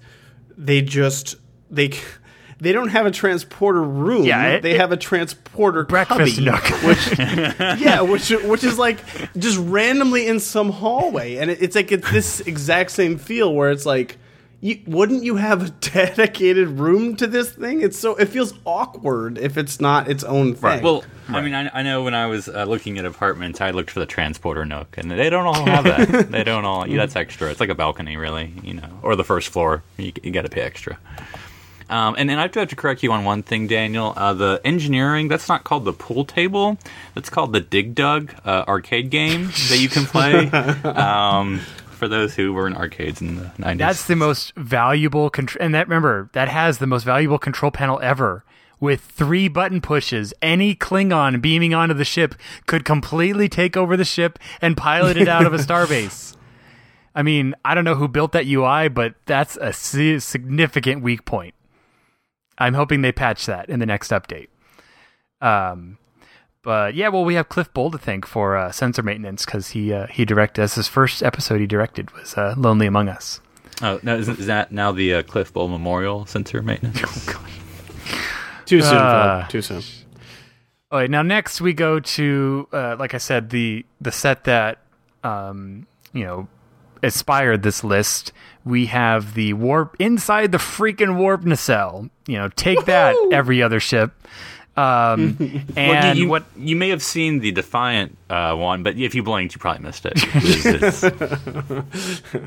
[0.57, 1.37] they just
[1.71, 1.93] they
[2.61, 4.25] they don't have a transporter room.
[4.25, 6.63] Yeah, it- they it- have a transporter breakfast cubby, nook.
[6.85, 7.19] which
[7.81, 8.99] yeah, which which is like
[9.37, 13.71] just randomly in some hallway, and it, it's like it's this exact same feel where
[13.71, 14.17] it's like.
[14.61, 17.81] You, wouldn't you have a dedicated room to this thing?
[17.81, 20.83] It's so it feels awkward if it's not its own thing.
[20.83, 23.91] Well, I mean, I, I know when I was uh, looking at apartments, I looked
[23.91, 26.31] for the transporter nook, and they don't all have that.
[26.31, 26.89] they don't all.
[26.89, 27.51] Yeah, that's extra.
[27.51, 29.83] It's like a balcony, really, you know, or the first floor.
[29.97, 30.99] You, you got to pay extra.
[31.91, 34.13] Um, and then I do have to correct you on one thing, Daniel.
[34.15, 36.79] Uh, the engineering, that's not called the pool table.
[37.15, 40.49] That's called the Dig Dug uh, arcade game that you can play.
[40.85, 41.61] um,
[41.99, 43.79] for those who were in arcades in the 90s.
[43.79, 48.01] That's the most valuable control, and that remember that has the most valuable control panel
[48.03, 48.45] ever.
[48.81, 54.05] With three button pushes, any Klingon beaming onto the ship could completely take over the
[54.05, 56.37] ship and pilot it out of a starbase.
[57.13, 61.55] I mean, I don't know who built that UI, but that's a significant weak point.
[62.57, 64.49] I'm hoping they patch that in the next update.
[65.41, 65.99] Um,
[66.63, 69.93] but yeah, well, we have Cliff Bole to thank for uh, sensor maintenance because he
[69.93, 70.75] uh, he directed us.
[70.75, 73.41] His first episode he directed was uh, Lonely Among Us.
[73.81, 77.01] Oh, no, is, is that now the uh, Cliff Bole Memorial Sensor Maintenance?
[78.67, 79.83] too soon, uh, Too soon.
[80.91, 84.79] All right, now next we go to, uh, like I said, the the set that
[85.23, 86.49] um, you know
[87.03, 88.33] inspired this list.
[88.65, 92.11] We have the warp inside the freaking warp nacelle.
[92.27, 94.13] You know, take that, every other ship.
[94.79, 98.97] Um, and Well, you, you, what you may have seen the Defiant uh, one, but
[98.97, 100.19] if you blinked, you probably missed it.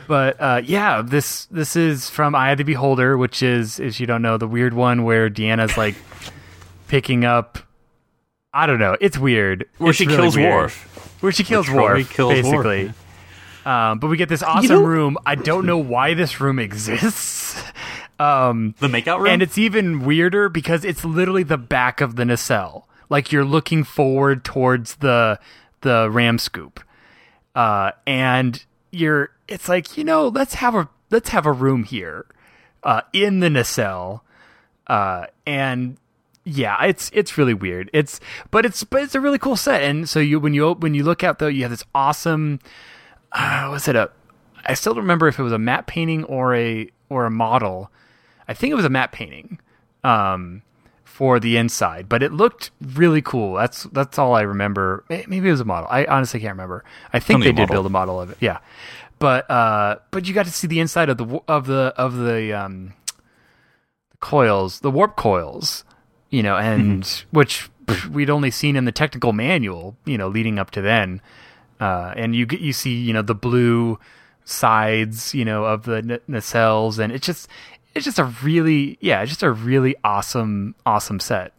[0.07, 4.07] But uh, yeah, this this is from Eye of the Beholder, which is, if you
[4.07, 5.95] don't know, the weird one where Deanna's like
[6.87, 7.57] picking up.
[8.53, 8.97] I don't know.
[8.99, 9.65] It's weird.
[9.77, 10.53] where It's she really kills weird.
[10.53, 11.17] Worf.
[11.21, 12.93] Where she kills Worf, kills Worf, basically.
[13.65, 15.17] Um, but we get this awesome know- room.
[15.25, 17.61] I don't know why this room exists.
[18.21, 19.27] Um, The makeout room?
[19.27, 22.87] and it's even weirder because it's literally the back of the nacelle.
[23.09, 25.39] Like you're looking forward towards the
[25.81, 26.79] the ram scoop,
[27.55, 29.31] uh, and you're.
[29.47, 32.25] It's like you know, let's have a let's have a room here,
[32.83, 34.23] uh, in the nacelle,
[34.87, 35.97] uh, and
[36.45, 37.89] yeah, it's it's really weird.
[37.91, 39.81] It's but it's but it's a really cool set.
[39.81, 42.59] And so you when you when you look out though, you have this awesome.
[43.33, 44.09] Uh, was it a?
[44.65, 47.91] I still don't remember if it was a matte painting or a or a model.
[48.51, 49.59] I think it was a matte painting
[50.03, 50.61] um,
[51.05, 53.53] for the inside, but it looked really cool.
[53.53, 55.05] That's that's all I remember.
[55.07, 55.87] Maybe it was a model.
[55.89, 56.83] I honestly can't remember.
[57.13, 57.75] I think they did model.
[57.75, 58.37] build a model of it.
[58.41, 58.59] Yeah,
[59.19, 62.51] but uh, but you got to see the inside of the of the of the
[62.51, 62.93] um,
[64.19, 65.85] coils, the warp coils,
[66.29, 67.69] you know, and which
[68.11, 71.21] we'd only seen in the technical manual, you know, leading up to then.
[71.79, 73.97] Uh, and you get you see, you know, the blue
[74.43, 77.47] sides, you know, of the n- nacelles, and it's just
[77.95, 81.53] it's just a really yeah, it's just a really awesome awesome set.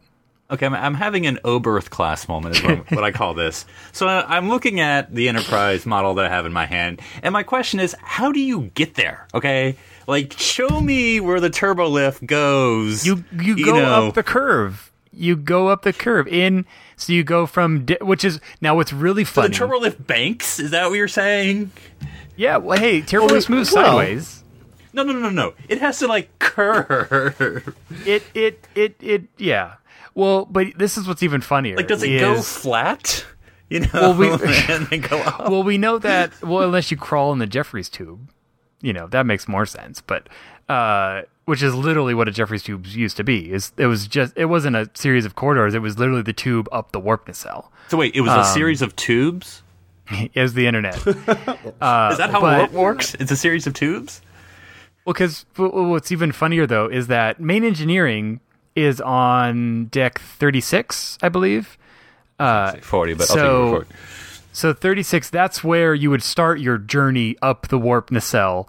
[0.51, 3.65] Okay, I'm, I'm having an Oberth class moment, is what, what I call this.
[3.93, 7.33] So I- I'm looking at the Enterprise model that I have in my hand, and
[7.33, 9.27] my question is, how do you get there?
[9.33, 13.07] Okay, like show me where the turbo lift goes.
[13.07, 14.09] You you go know.
[14.09, 14.91] up the curve.
[15.15, 16.65] You go up the curve in,
[16.97, 19.49] so you go from di- which is now what's really So funny.
[19.49, 20.59] the turbo lift banks.
[20.59, 21.71] Is that what you're saying?
[22.37, 24.42] yeah, well, hey, turbo lift moves sideways.
[24.93, 25.55] No, no, no, no.
[25.69, 27.75] It has to like curve.
[28.05, 29.75] It it it it yeah.
[30.15, 31.77] Well, but this is what's even funnier.
[31.77, 33.25] Like, does it go flat?
[33.71, 34.29] You know, Well, we-
[34.69, 35.49] and then go up.
[35.49, 36.43] well, we know that.
[36.43, 38.29] Well, unless you crawl in the Jefferies tube,
[38.83, 40.03] you know that makes more sense.
[40.03, 40.29] But
[40.69, 43.51] uh, which is literally what a Jefferies tube used to be.
[43.51, 45.75] Is it was just it wasn't a series of corridors.
[45.75, 47.73] It was literally the tube up the warp nacelle.
[47.89, 49.63] So wait, it was um, a series of tubes.
[50.35, 50.97] Is the internet.
[51.07, 53.15] Is that how but- warp works?
[53.15, 54.21] It's a series of tubes.
[55.05, 58.41] Well, because what's even funnier though is that main engineering
[58.77, 61.77] is on deck thirty six, I believe.
[62.39, 63.95] Uh, Forty, but so- I'll take 40.
[64.55, 68.69] So 36, that's where you would start your journey up the warp nacelle,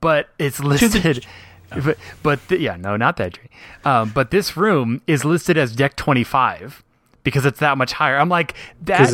[0.00, 1.24] but it's listed.
[1.84, 3.48] But, but th- yeah, no, not that journey.
[3.86, 6.82] Um, but this room is listed as deck 25
[7.24, 8.18] because it's that much higher.
[8.18, 9.08] I'm like, that,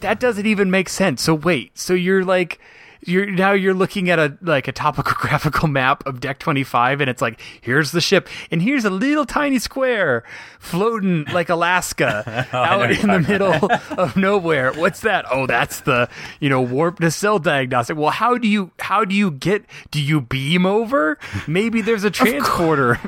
[0.00, 1.22] that doesn't even make sense.
[1.22, 2.58] So wait, so you're like,
[3.06, 7.22] you're now you're looking at a like a topographical map of deck 25 and it's
[7.22, 10.24] like here's the ship and here's a little tiny square
[10.58, 16.08] floating like alaska oh, out in the middle of nowhere what's that oh that's the
[16.40, 20.00] you know warp to nacelle diagnostic well how do you how do you get do
[20.00, 22.98] you beam over maybe there's a transporter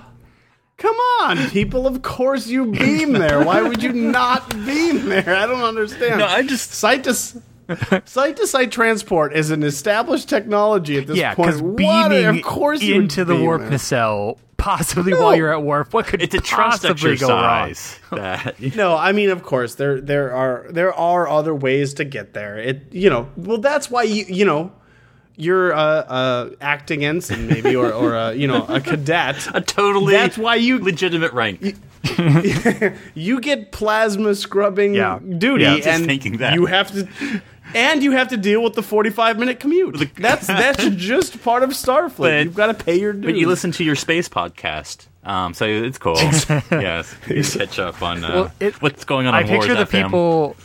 [0.78, 1.88] Come on, people!
[1.88, 3.42] Of course you beam there.
[3.42, 5.34] Why would you not beam there?
[5.34, 6.20] I don't understand.
[6.20, 7.36] No, I just- site to s-
[8.04, 11.48] site to site transport is an established technology at this yeah point.
[11.48, 11.76] because What?
[11.76, 13.70] beaming of course into the beam warp there.
[13.70, 18.00] nacelle possibly while you're at warp what could It's a trust possibly go wrong exercise.
[18.76, 22.58] No, I mean, of course, there there are there are other ways to get there.
[22.58, 24.72] It you know, well, that's why you you know,
[25.36, 29.46] you're uh, uh, acting ensign maybe or or uh, you know a cadet.
[29.54, 31.76] A totally That's why you legitimate rank.
[33.14, 35.18] you get plasma scrubbing Yeah.
[35.38, 36.54] duty, Yeah, just and thinking that.
[36.54, 37.08] you have to,
[37.74, 40.10] and you have to deal with the forty-five minute commute.
[40.16, 42.16] That's that's just part of Starfleet.
[42.18, 43.24] But- You've got to pay your dues.
[43.24, 46.16] But you listen to your space podcast, um, so it's cool.
[46.70, 49.34] yes, you catch up on uh, Well, it- what's going on.
[49.34, 50.04] I on picture Wars the FM.
[50.04, 50.56] people.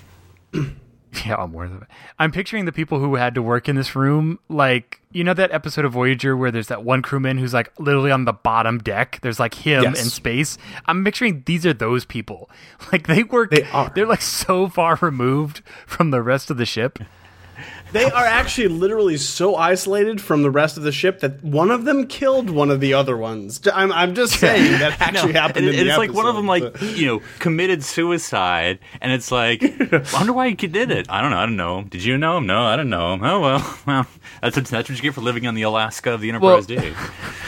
[1.26, 1.88] yeah, I'm worth it.
[2.20, 5.52] I'm picturing the people who had to work in this room, like you know that
[5.52, 9.20] episode of Voyager where there's that one crewman who's like literally on the bottom deck.
[9.22, 10.04] There's like him Yes.
[10.04, 10.58] in space.
[10.86, 12.50] I'm picturing these are those people.
[12.92, 13.50] Like they work.
[13.52, 13.92] They are.
[13.96, 17.00] They're like so far removed from the rest of the ship.
[17.94, 21.86] They are actually literally so isolated from the rest of the ship that one of
[21.86, 23.62] them killed one of the other ones.
[23.74, 25.68] I'm, I'm just saying that actually happened.
[25.68, 29.12] And in it- the it's like one of them, like you know, committed suicide, and
[29.12, 31.06] it's like, I wonder why he did it.
[31.10, 31.38] I don't know.
[31.38, 31.84] I don't know.
[31.84, 32.48] Did you know him?
[32.48, 33.24] No, I don't know him.
[33.24, 34.08] Oh well, well,
[34.42, 36.94] that's what, that's what you get for living on the Alaska of the Enterprise D.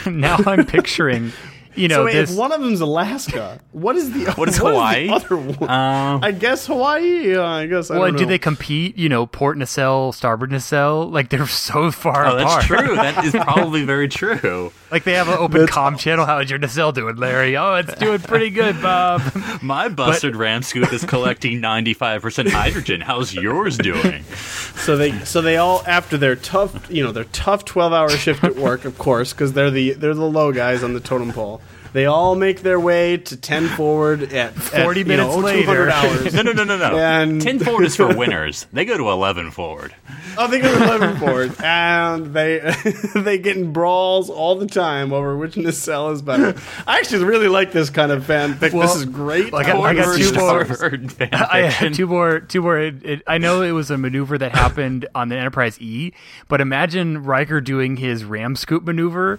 [0.06, 1.32] now I'm picturing,
[1.76, 2.32] you know, So wait, this.
[2.32, 5.06] if one of them's Alaska, what is the What is what Hawaii?
[5.08, 5.70] the other one?
[5.70, 7.34] Um, I guess Hawaii.
[7.36, 7.90] Uh, I guess.
[7.90, 8.96] I well, don't and do they compete?
[8.96, 11.08] You know, port nacelle, starboard nacelle.
[11.08, 12.38] Like they're so far oh, apart.
[12.38, 12.96] that's true.
[12.96, 14.72] That is probably very true.
[14.90, 16.24] Like they have an open comm channel.
[16.26, 17.56] How's your nacelle doing, Larry?
[17.56, 19.22] Oh, it's doing pretty good, Bob.
[19.62, 23.00] My busted ram scoop is collecting ninety five percent hydrogen.
[23.00, 24.24] How's yours doing?
[24.24, 28.44] So they so they all after their tough you know their tough twelve hour shift
[28.44, 31.60] at work of course because they're the they're the low guys on the totem pole.
[31.92, 35.66] They all make their way to ten forward at 40 at, you know, minutes 0200
[35.66, 35.90] later.
[35.90, 36.34] hours.
[36.36, 36.96] No, no, no, no, no.
[36.98, 38.66] And- Ten forward is for winners.
[38.72, 39.94] They go to eleven forward.
[40.38, 42.58] Oh, they go to eleven forward, and they
[43.14, 46.54] they get in brawls all the time over which nacelle is better.
[46.86, 48.72] I actually really like this kind of fanfic.
[48.72, 49.52] Well, this is great.
[49.52, 52.40] like, I- I got Forward two more- starboard I had two more.
[52.40, 52.78] Two more.
[52.78, 56.12] It, it, I know it was a maneuver that happened on the Enterprise E,
[56.48, 59.38] but imagine Riker doing his ram scoop maneuver.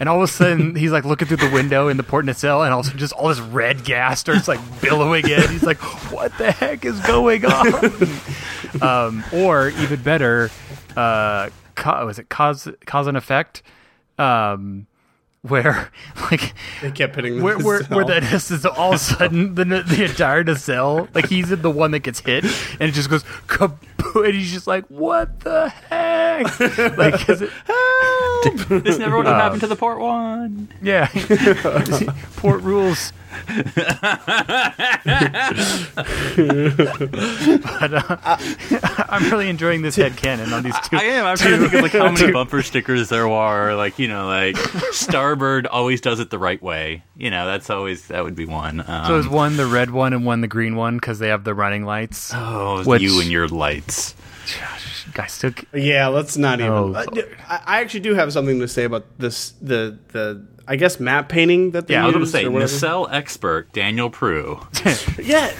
[0.00, 2.62] And all of a sudden, he's like looking through the window in the port nacelle,
[2.62, 5.48] and all of a sudden, just all this red gas starts like billowing in.
[5.50, 5.78] He's like,
[6.12, 10.50] "What the heck is going on?" um, or even better,
[10.96, 13.62] uh, ca- was it cause cause and effect?
[14.18, 14.86] Um,
[15.48, 15.90] where
[16.30, 18.20] like they kept hitting the where where, where nacelle.
[18.20, 21.70] that is is all of a sudden the the entire nacelle like he's in the
[21.70, 22.44] one that gets hit
[22.80, 23.78] and it just goes kaput
[24.26, 26.44] and he's just like what the heck
[26.98, 27.50] like is it
[28.84, 30.68] This never would have uh, happened to the port one.
[30.82, 31.08] yeah
[32.36, 33.12] port rules
[37.64, 38.36] but uh,
[39.08, 41.26] I'm really enjoying this head cannon on these two I am.
[41.26, 43.74] I'm trying to think of like how many bumper stickers there are.
[43.74, 44.56] Like you know, like
[44.92, 47.02] Starboard always does it the right way.
[47.16, 48.84] You know, that's always that would be one.
[48.86, 51.44] Um, so is one the red one and one the green one because they have
[51.44, 54.14] the running lights oh, which- you and your lights.
[55.12, 56.72] guys still Yeah, let's not even.
[56.72, 59.52] Oh, I, I actually do have something to say about this.
[59.60, 63.08] The the I guess matte painting that they Yeah, I was going to say nacelle
[63.10, 64.64] expert Daniel Proulx.
[65.24, 65.50] Yeah.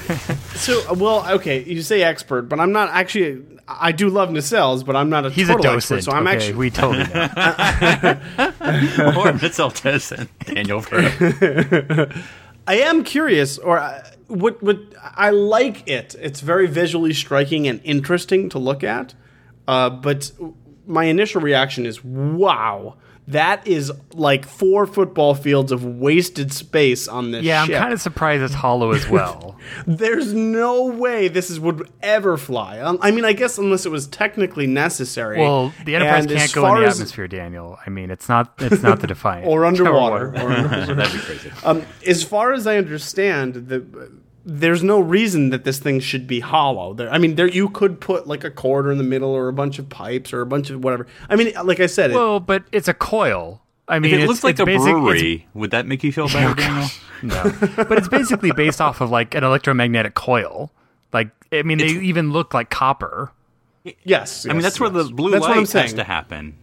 [0.55, 3.45] So well, okay, you say expert, but I'm not actually.
[3.67, 6.03] I do love nacelles, but I'm not a he's a docent expert.
[6.03, 6.55] So I'm okay, actually.
[6.55, 7.05] we totally
[8.99, 9.15] know.
[9.17, 12.23] or nacelle docent Daniel Proulx.
[12.67, 14.63] I am curious, or uh, what?
[14.63, 16.15] What I like it.
[16.21, 19.15] It's very visually striking and interesting to look at.
[19.67, 20.31] Uh, but
[20.87, 22.97] my initial reaction is, wow.
[23.29, 28.01] That is like four football fields of wasted space on this yeah I'm kind of
[28.01, 29.57] surprised it's hollow as well
[29.87, 32.81] There's no way this is would ever fly.
[32.81, 35.39] Um, I mean, I guess unless it was technically necessary.
[35.41, 37.79] Well, the Enterprise And can't go in far the as- atmosphere, Daniel.
[37.87, 40.27] I mean, it's not it's not the Defiant or underwater.
[40.29, 41.51] Or or- That'd be crazy.
[41.65, 43.79] um, as far as I understand, the,
[44.45, 46.95] there's no reason that this thing should be hollow.
[46.95, 49.53] There, I mean, there you could put like a quarter in the middle, or a
[49.53, 51.07] bunch of pipes, or a bunch of whatever.
[51.29, 53.63] I mean, like I said, it, well, but it's a coil.
[53.89, 56.13] I mean, If it it's, looks like it's a basic- brewery, would that make you
[56.13, 56.89] feel better, Daniel?
[57.23, 57.43] No,
[57.77, 60.71] but it's basically based off of like an electromagnetic coil.
[61.13, 63.31] Like, I mean, they even look like copper.
[64.05, 65.97] yes, I mean, yes, that's where the blue That's what light I'm has saying.
[65.97, 66.57] to happen.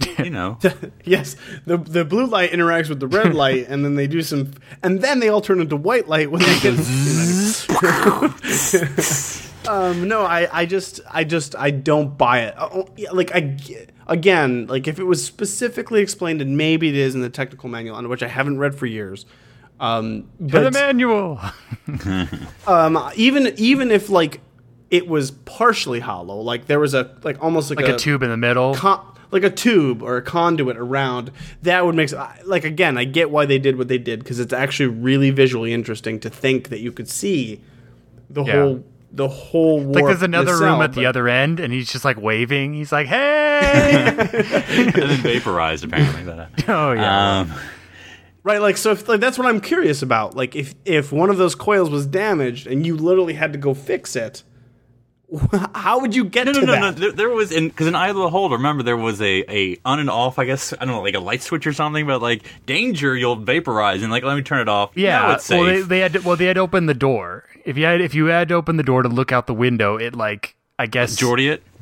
[0.18, 0.58] You know,
[1.04, 4.52] Yes, the the blue light interacts with the red light, and then they do some,
[4.82, 6.78] and then they all turn into white light when they get.
[9.68, 12.54] um, no, I, I just, I just, I don't buy it.
[12.58, 13.56] Oh, yeah, Like I,
[14.06, 17.96] again, like if it was specifically explained, and maybe it is in the technical manual,
[17.96, 19.26] on which I haven't read for years.
[19.80, 21.40] Um, To the manual.
[22.66, 24.40] um, even even if like
[24.90, 28.30] it was partially hollow, like there was a like almost like, Like a tube in
[28.30, 28.74] the middle.
[28.74, 31.30] con- like a tube or a conduit around
[31.62, 32.10] that would make
[32.44, 35.72] like again i get why they did what they did because it's actually really visually
[35.72, 37.60] interesting to think that you could see
[38.30, 38.52] the Yeah.
[38.52, 41.90] whole the whole warp Like there's another nacelle, room at the other end, and he's
[41.90, 42.74] just like waving.
[42.74, 46.24] He's like, "Hey!" and then vaporized apparently.
[46.24, 47.38] But, uh, oh yeah.
[47.40, 47.52] um,
[48.44, 48.92] Right, like so.
[48.92, 50.36] If, like, that's what I'm curious about.
[50.36, 53.72] Like, if if one of those coils was damaged and you literally had to go
[53.72, 54.42] fix it,
[55.74, 56.90] how would you get no, no, no, no.
[56.90, 59.78] There, there was in because in Eye of the Beholder, remember there was a, a
[59.84, 60.38] on and off.
[60.38, 62.06] I guess I don't know, like a light switch or something.
[62.06, 64.92] But like danger, you'll vaporize and like let me turn it off.
[64.94, 65.58] Yeah, now it's safe.
[65.60, 67.44] well, they, they had to, well they had to open the door.
[67.66, 69.96] If you had if you had to open the door to look out the window,
[69.96, 71.62] it like I guess Geordi it.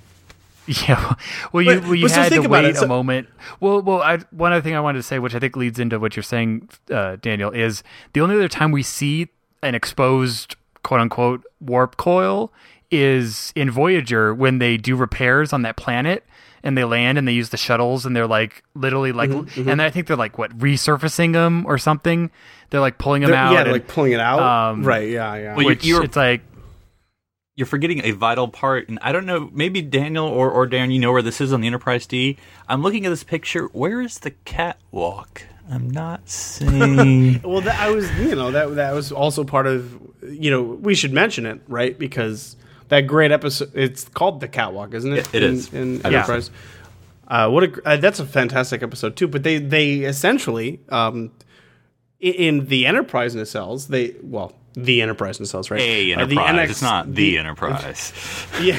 [0.88, 1.14] Yeah,
[1.52, 3.28] well, you But- well, you but so had to wait it, a moment.
[3.60, 6.00] Well, well, I, one other thing I wanted to say, which I think leads into
[6.00, 7.84] what you're saying, uh, Daniel, is
[8.14, 9.28] the only other time we see
[9.62, 12.52] an exposed "quote unquote" warp coil
[12.90, 16.24] is in Voyager when they do repairs on that planet
[16.62, 19.80] and they land and they use the shuttles and they're like literally like, Mm-hmm, and
[19.82, 22.30] I think they're like what resurfacing them or something.
[22.70, 23.52] They're like pulling them They're- out.
[23.52, 24.40] yeah, and- like pulling it out.
[24.40, 25.08] um, right.
[25.08, 25.34] Yeah.
[25.36, 25.56] Yeah.
[25.56, 26.42] Well, which you're- it's like
[27.56, 29.48] You're forgetting a vital part, and I don't know.
[29.52, 32.36] Maybe Daniel or or Darren, you know where this is on the Enterprise D.
[32.68, 33.64] I'm looking at this picture.
[33.72, 35.42] Where is the catwalk?
[35.70, 37.40] I'm not seeing.
[37.44, 39.90] Well, that, I was, you know, that that was also part of,
[40.22, 41.98] you know, we should mention it, right?
[41.98, 42.56] Because
[42.88, 45.18] that great episode, it's called the Catwalk, isn't it?
[45.28, 45.72] It- it in, is.
[45.72, 46.06] in.
[46.06, 46.50] Enterprise.
[47.28, 49.26] Uh, what a uh, that's a fantastic episode too.
[49.28, 51.32] But they they essentially um,
[52.22, 55.80] i- in the Enterprise nacelles, they well the Enterprise nacelles, right?
[55.80, 56.54] a Uh, the Enterprise.
[56.68, 58.12] NX it's not the, Enterprise.
[58.60, 58.78] Yeah,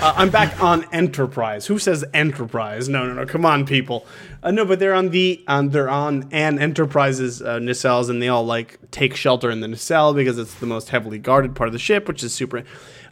[0.00, 1.66] uh, I'm back on Enterprise.
[1.66, 2.88] Who says Enterprise?
[2.88, 3.26] No, no, no.
[3.26, 4.06] Come on, people.
[4.42, 8.28] Uh, no, but they're on the on they're on an Enterprise's uh, nacelles, and they
[8.28, 11.72] all like take shelter in the nacelle because it's the most heavily guarded part of
[11.72, 12.62] the ship, which is super.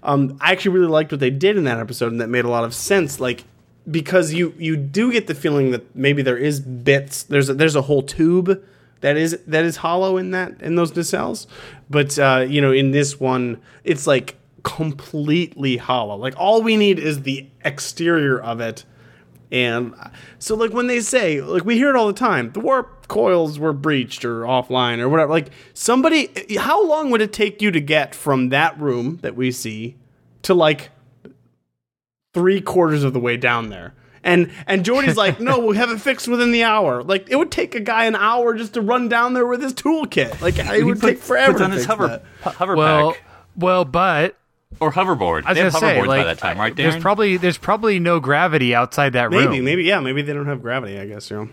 [0.07, 2.49] Um, I actually really liked what they did in that episode, and that made a
[2.49, 3.21] lot of sense.
[3.21, 3.45] Like
[3.91, 7.23] because you you do get the feeling that maybe there is bits.
[7.25, 8.63] There's a, there's a whole tube
[9.01, 11.47] that is that is hollow in that in those nacelles,
[11.89, 16.17] but uh, you know in this one it's like completely hollow.
[16.17, 18.85] Like all we need is the exterior of it.
[19.53, 19.95] And
[20.39, 23.59] so like when they say like we hear it all the time, the warp coils
[23.59, 25.31] were breached or offline or whatever.
[25.31, 29.53] Like somebody how long would it take you to get from that room that we
[29.53, 29.97] see
[30.43, 30.91] to like
[32.35, 33.95] three quarters of the way down there?
[34.25, 37.05] And and Geordi's like, no, we'll have it fixed within the hour.
[37.05, 39.73] Like it would take a guy an hour just to run down there with his
[39.73, 40.41] toolkit.
[40.41, 41.53] Like it would take forever.
[41.53, 42.25] Puts to on his fix hover that.
[42.43, 43.23] hu- hover well, pack
[43.57, 44.37] well, but
[44.81, 45.45] or hoverboard.
[45.45, 46.77] I was they have gonna say, hoverboards like, by that time, right, Darren?
[46.77, 49.51] there's probably there's probably no gravity outside that room.
[49.51, 50.99] Maybe, maybe, yeah, maybe they don't have gravity.
[50.99, 51.49] I guess you know.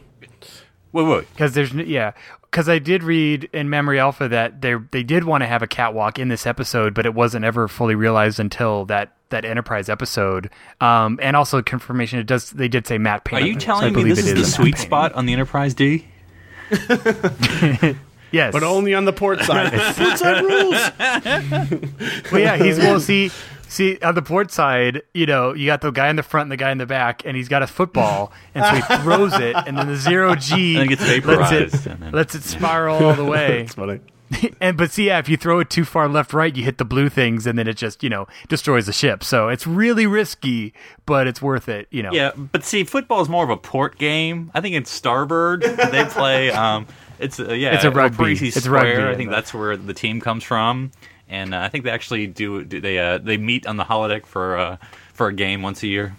[0.91, 1.29] wait, wait.
[1.33, 2.13] because there's yeah
[2.53, 5.67] because I did read in Memory Alpha that they they did want to have a
[5.67, 10.51] catwalk in this episode, but it wasn't ever fully realized until that that Enterprise episode.
[10.79, 13.47] Um, and also confirmation it does they did say matte Are paint.
[13.47, 14.85] you so telling me this is the sweet paint.
[14.85, 16.07] spot on the Enterprise D?
[18.33, 19.71] Yes, But only on the port side.
[19.95, 20.75] port side rules.
[22.31, 22.99] well, yeah, he's well.
[22.99, 23.29] See,
[23.67, 26.51] see on the port side, you know, you got the guy in the front and
[26.51, 29.55] the guy in the back, and he's got a football, and so he throws it,
[29.67, 33.03] and then the zero G And it gets lets it and then- lets it spiral
[33.05, 33.61] all the way.
[33.61, 33.99] It's funny.
[34.59, 36.85] and but see, yeah, if you throw it too far left, right, you hit the
[36.85, 39.23] blue things, and then it just you know destroys the ship.
[39.23, 40.73] So it's really risky,
[41.05, 41.87] but it's worth it.
[41.91, 42.09] You know.
[42.11, 44.49] Yeah, but see, football is more of a port game.
[44.55, 45.61] I think it's Starboard.
[45.61, 46.49] they play.
[46.51, 46.87] Um,
[47.23, 48.17] it's uh, yeah, It's a rugby.
[48.17, 48.97] Parrises It's Square.
[48.97, 49.35] rugby, I think yeah.
[49.35, 50.91] that's where the team comes from,
[51.27, 52.63] and uh, I think they actually do.
[52.63, 54.77] do they uh, they meet on the holodeck for uh,
[55.13, 56.15] for a game once a year.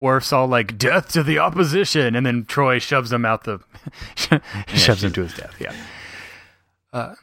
[0.00, 3.60] Worf's all like death to the opposition, and then Troi shoves him out the
[4.68, 5.54] shoves him to his death.
[5.60, 5.74] Yeah.
[6.92, 7.14] Uh,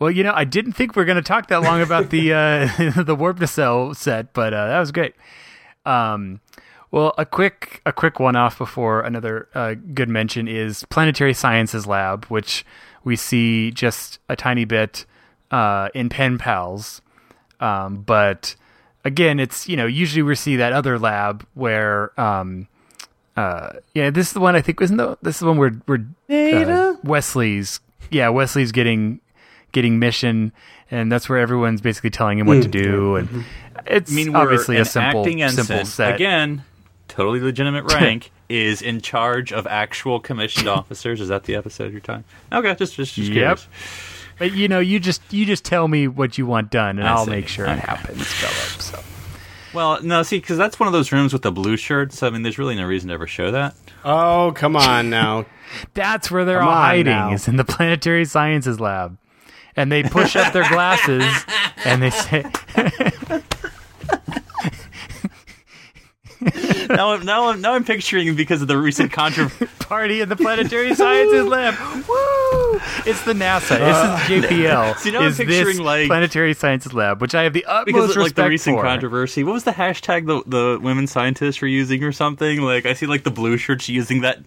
[0.00, 2.32] well, you know, I didn't think we are going to talk that long about the
[2.32, 5.14] uh, the warp nacelle set, but uh, that was great.
[5.86, 6.40] Um,
[6.90, 11.86] well, a quick a quick one off before another uh, good mention is Planetary Sciences
[11.86, 12.64] Lab, which
[13.04, 15.04] we see just a tiny bit
[15.50, 17.00] uh, in Pen Pals,
[17.60, 18.54] um, but
[19.04, 22.68] again, it's you know usually we see that other lab where um,
[23.36, 25.70] uh, yeah, this is the one I think isn't the this is the one where
[25.86, 27.80] where uh, Wesley's
[28.10, 29.20] yeah Wesley's getting
[29.72, 30.52] getting mission,
[30.90, 33.44] and that's where everyone's basically telling him what to do, and
[33.86, 36.14] it's I mean, obviously a simple acting simple set.
[36.14, 36.64] again.
[37.18, 41.20] Totally legitimate rank is in charge of actual commissioned officers.
[41.20, 42.22] Is that the episode you're talking?
[42.52, 43.34] Okay, just just, just Yep.
[43.34, 43.68] curious.
[44.38, 47.14] But you know, you just you just tell me what you want done, and I
[47.14, 47.32] I'll see.
[47.32, 48.80] make sure it happens, Philip.
[48.80, 49.00] So.
[49.74, 52.22] Well, no, see, because that's one of those rooms with the blue shirts.
[52.22, 53.74] I mean, there's really no reason to ever show that.
[54.04, 55.44] Oh, come on now.
[55.94, 57.06] That's where they're Come all hiding.
[57.06, 57.32] now.
[57.32, 59.18] Is in the Planetary Sciences Lab,
[59.74, 61.24] and they push up their glasses
[61.84, 62.44] and they say,
[66.88, 69.66] now, I'm, now, I'm, now I'm picturing because of the recent controversy.
[69.80, 71.74] Party in the Planetary Sciences Lab.
[72.06, 72.80] Woo!
[73.06, 73.78] It's the NASA.
[73.78, 74.96] this is uh, JPL.
[74.98, 78.22] See, now I'm picturing, like- Planetary Sciences Lab, which I have the utmost because of,
[78.22, 78.82] like the recent for.
[78.82, 79.44] controversy.
[79.44, 82.60] What was the hashtag the the women scientists were using or something?
[82.60, 84.38] Like I see like the blue shirts using that.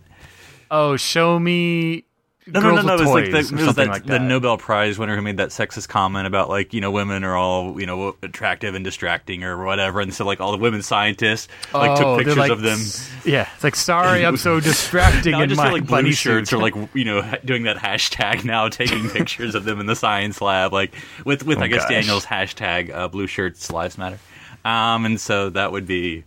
[0.69, 2.05] Oh, show me.
[2.47, 2.95] No, no, no, no.
[2.95, 4.17] It was like the, it was that, like the.
[4.17, 7.79] Nobel Prize winner who made that sexist comment about like you know women are all
[7.79, 11.91] you know attractive and distracting or whatever, and so like all the women scientists like
[11.91, 12.79] Oh, took pictures like, of them.
[13.25, 16.01] Yeah, it's like sorry, I'm so distracting Now I in just my feel like bunny
[16.09, 19.85] blue shirts are like you know doing that hashtag now, taking pictures of them in
[19.85, 21.89] the science lab, like with with Oh, I guess gosh.
[21.91, 24.17] Daniel's hashtag uh, blue shirts lives matter.
[24.65, 26.23] Um, and so that would be.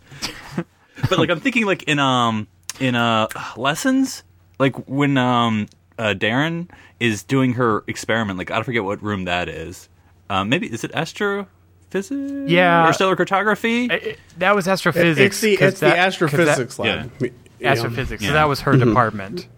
[1.09, 2.47] But like I'm thinking like in um
[2.79, 4.23] in uh lessons
[4.61, 5.67] like when um
[5.99, 6.69] uh, Darren
[7.01, 9.89] is doing her experiment like I don't forget what room that is.
[10.31, 11.51] Um, maybe is it astrophysics?
[12.51, 12.89] Yeah.
[12.89, 13.87] or stellar cartography.
[13.87, 15.37] It- it- that was astrophysics.
[15.37, 17.13] It's the 'cause it's the that- 'cause astrophysics that- lab.
[17.21, 17.31] You
[17.63, 17.69] know.
[17.71, 18.23] astrophysics.
[18.23, 18.29] Yeah.
[18.31, 19.49] So that was her department.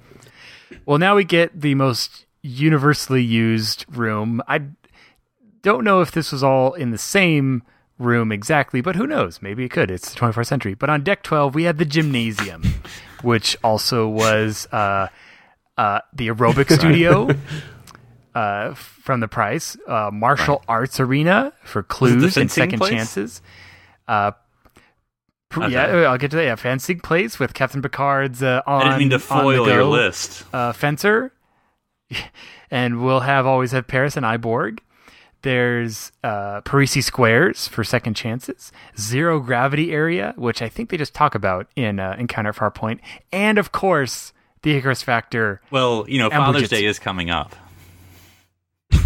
[0.84, 4.42] Well, now we get the most universally used room.
[4.46, 4.62] I
[5.62, 7.62] don't know if this was all in the same
[7.98, 9.40] room exactly, but who knows?
[9.40, 9.90] Maybe it could.
[9.90, 10.74] It's the 21st century.
[10.74, 12.62] But on deck 12, we had the gymnasium,
[13.22, 15.08] which also was uh,
[15.76, 17.28] uh, the aerobic studio.
[18.34, 22.90] Uh, from the price, uh, martial arts arena for clues and second place?
[22.92, 23.40] chances.
[24.06, 24.32] Uh,
[25.56, 25.72] Okay.
[25.72, 26.44] yeah, I'll get to that.
[26.44, 28.82] Yeah, fencing place with Captain Picard's uh, on.
[28.82, 30.44] I didn't mean to foil your list.
[30.52, 31.32] Uh, fencer,
[32.70, 34.80] and we'll have always have Paris and Iborg.
[35.40, 41.14] There's uh, Parrises squares for second chances, zero gravity area, which I think they just
[41.14, 42.98] talk about in uh, Encounter Farpoint,
[43.32, 44.32] and of course
[44.62, 45.60] the Icarus Factor.
[45.70, 47.54] Well, you know, Father's Day is coming up.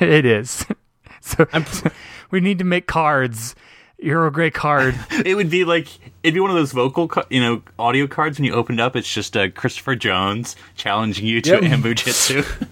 [0.00, 0.66] it is.
[1.22, 1.46] So
[2.30, 3.54] we need to make cards,
[4.02, 4.98] Earl Grey card.
[5.24, 5.86] It would be like
[6.22, 8.38] it'd be one of those vocal, ca- you know, audio cards.
[8.38, 11.60] When you opened up, it's just uh, Christopher Jones challenging you to Yep.
[11.62, 12.68] Anbo-jytsu.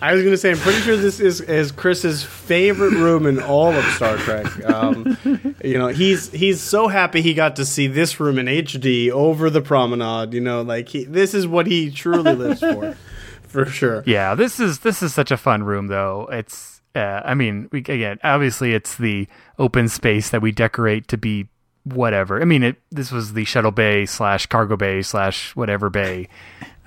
[0.00, 3.40] I was going to say, I'm pretty sure this is, is Chris's favorite room in
[3.40, 4.46] all of Star Trek.
[4.64, 5.16] Um,
[5.64, 9.50] you know, he's he's so happy he got to see this room in HD over
[9.50, 10.34] the promenade.
[10.34, 12.96] You know, like he, this is what he truly lives for,
[13.42, 14.02] for sure.
[14.06, 16.28] Yeah, this is this is such a fun room though.
[16.30, 19.26] It's uh, I mean, we again, obviously it's the
[19.58, 21.48] open space that we decorate to be
[21.84, 22.40] whatever.
[22.40, 26.28] I mean, it this was the shuttle bay slash cargo bay slash whatever bay.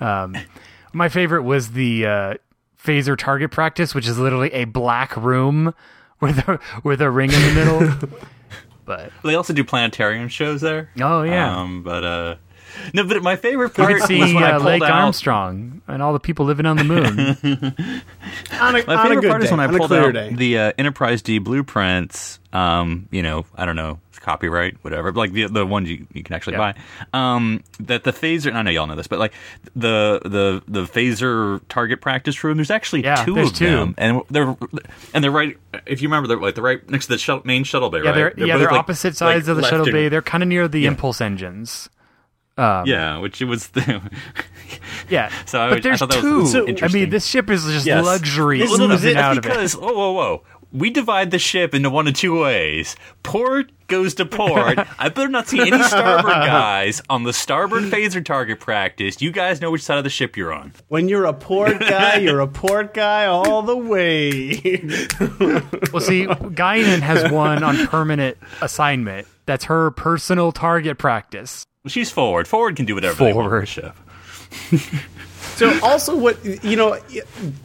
[0.00, 0.36] Um,
[0.92, 2.34] my favorite was the uh,
[2.86, 5.74] phaser target practice, which is literally a black room
[6.20, 8.08] with a with a ring in the middle.
[8.84, 10.90] but they also do planetarium shows there.
[11.00, 12.36] oh yeah, Um, but uh,
[12.94, 14.90] no, but my favorite you part could was see when I uh, pulled Lake out.
[14.90, 17.02] Armstrong and all the people living on the moon.
[18.60, 20.12] On a, My on a favorite good part day, is when I on pulled out
[20.14, 20.32] day.
[20.34, 22.38] the uh, Enterprise D blueprints.
[22.52, 25.12] Um, you know, I don't know, copyright, whatever.
[25.12, 26.72] Like the the ones you, you can actually Yeah.
[26.72, 26.74] buy.
[27.12, 28.46] Um, that the phaser.
[28.46, 29.34] and I know y'all know this, but like
[29.74, 32.56] the the the phaser target practice room.
[32.56, 33.66] There's actually Yeah, two there's of two.
[33.66, 34.56] them, and they're
[35.14, 35.56] and they're right.
[35.86, 38.02] If you remember, they're like they're right next to the shuttle, main shuttle bay.
[38.02, 38.38] yeah, they're right?
[38.38, 40.08] yeah both, they're like- opposite sides like of the left shuttle and- bay.
[40.08, 40.88] They're kind of near the Yeah.
[40.88, 41.88] impulse engines.
[42.58, 44.00] Um, yeah, which it was the.
[45.08, 46.76] Yeah, So I but was- I there's thought that was two.
[46.78, 48.04] so I mean, this ship is just Yes.
[48.04, 49.48] luxury This- Well, no, no, oozing that's out of it.
[49.48, 50.42] because whoa, whoa, whoa.
[50.72, 52.96] We divide the ship into one of two ways.
[53.22, 54.78] Port goes to port.
[54.98, 59.22] I better not see any starboard guys on the starboard phaser target practice.
[59.22, 60.72] You guys know which side of the ship you're on.
[60.88, 64.58] When you're a port guy, you're a port guy all the way.
[65.92, 69.26] Well, see, Guinan has one on permanent assignment.
[69.46, 71.64] That's her personal target practice.
[71.86, 72.48] She's forward.
[72.48, 73.68] Forward can do whatever they want Forward.
[73.68, 73.94] ship.
[75.56, 76.98] So also, what you know,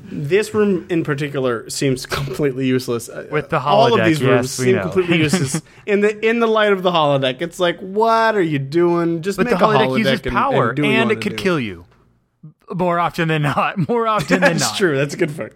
[0.04, 3.10] this room in particular seems completely useless.
[3.10, 4.84] Uh, With the holodeck, all of these rooms yes, seem know.
[4.84, 7.42] completely useless in the in the light of the holodeck.
[7.42, 9.22] It's like, what are you doing?
[9.22, 11.44] Just But make the a holodeck holodeck uses and, power, and, and, it could do.
[11.44, 11.86] kill you.
[12.74, 13.78] More often than not.
[13.90, 14.78] More often than That's not.
[14.78, 14.98] true.
[14.98, 15.54] That's a good point.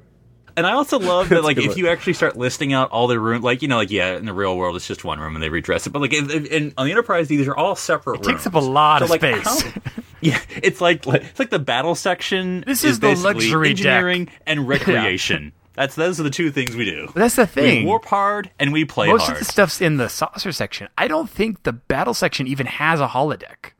[0.58, 1.78] And I also love that, like, if one.
[1.78, 4.34] you actually start listing out all the rooms, like, you know, like, yeah, in the
[4.34, 5.89] real world, it's just one room and they redress it.
[5.91, 8.28] But, like, in, in, on the Enterprise, these are all separate rooms.
[8.28, 9.62] It takes up a lot So, of like, space.
[9.62, 9.72] how-
[10.22, 12.64] yeah, it's like, like it's like the battle section.
[12.66, 13.72] This is the basically luxury deck.
[13.86, 15.51] engineering and recreation.
[15.74, 17.10] That's those are the two things we do.
[17.14, 17.82] That's the thing.
[17.82, 19.34] We warp hard and we play Most hard.
[19.34, 20.88] of the stuff's in the saucer section.
[20.97, 23.72] I don't think the battle section even has a holodeck.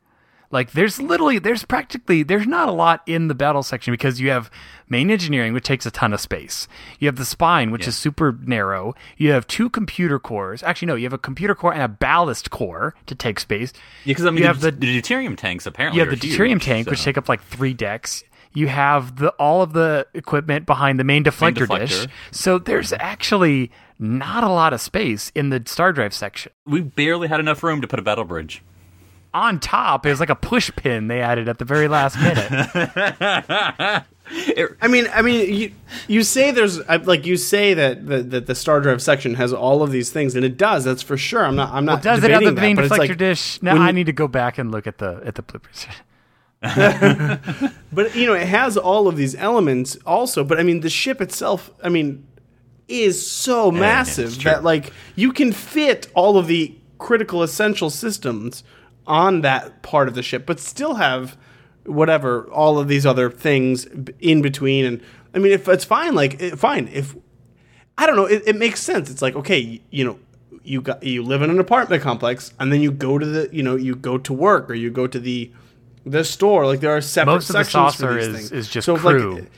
[0.56, 4.30] Like there's literally there's practically there's not a lot in the battle section because you
[4.30, 4.50] have
[4.88, 6.70] main engineering which takes a ton of space.
[6.98, 8.96] You have the spine which is super narrow.
[9.18, 10.64] You have two computer cores.
[10.64, 13.74] Actually no, you have a computer core and a ballast core to take space.
[14.06, 16.00] Yeah, because I mean, you the, have the- the deuterium tanks apparently.
[16.02, 18.24] You have the huge, deuterium tank, which take up like three decks.
[18.54, 22.06] You have the all of the equipment behind the main deflector, dish.
[22.06, 22.10] deflector.
[22.32, 26.54] So there's actually not a lot of space in the star drive section.
[26.66, 28.62] we barely had enough room to put a battle bridge.
[29.36, 30.06] On top.
[30.06, 32.48] is like a push pin they added at the very last minute.
[34.82, 35.72] I mean, I mean, you
[36.08, 39.84] you say there's like you say that the, that the Star Drive section has all
[39.84, 40.84] of these things, and it does.
[40.84, 41.46] That's for sure.
[41.46, 41.72] I'm not.
[41.72, 42.02] I'm not.
[42.02, 43.62] Does it have the that, main but deflector like- dish?
[43.62, 45.86] Now I need to go back and look at the at the bloopers.
[47.92, 50.44] But you know, it has all of these elements also.
[50.44, 52.26] But I mean, the ship itself, I mean,
[52.88, 54.52] is so massive it's true.
[54.52, 58.64] that like you can fit all of the critical essential systems
[59.08, 61.38] on that part of the ship, but still have
[61.86, 63.86] whatever all of these other things
[64.20, 64.86] in between.
[64.86, 65.02] And
[65.34, 66.88] I mean, if it's fine, like it, fine.
[66.92, 67.16] If
[67.98, 69.10] I don't know, it, it makes sense.
[69.10, 70.20] It's like okay, you know.
[70.68, 73.62] You got you live in an apartment complex, and then you go to the you
[73.62, 75.52] know you go to work or you go to the
[76.08, 76.66] the store.
[76.66, 78.52] Like there are separate Most of the sections for saucer these is- things.
[78.52, 79.36] is just so if, crew.
[79.36, 79.52] Like,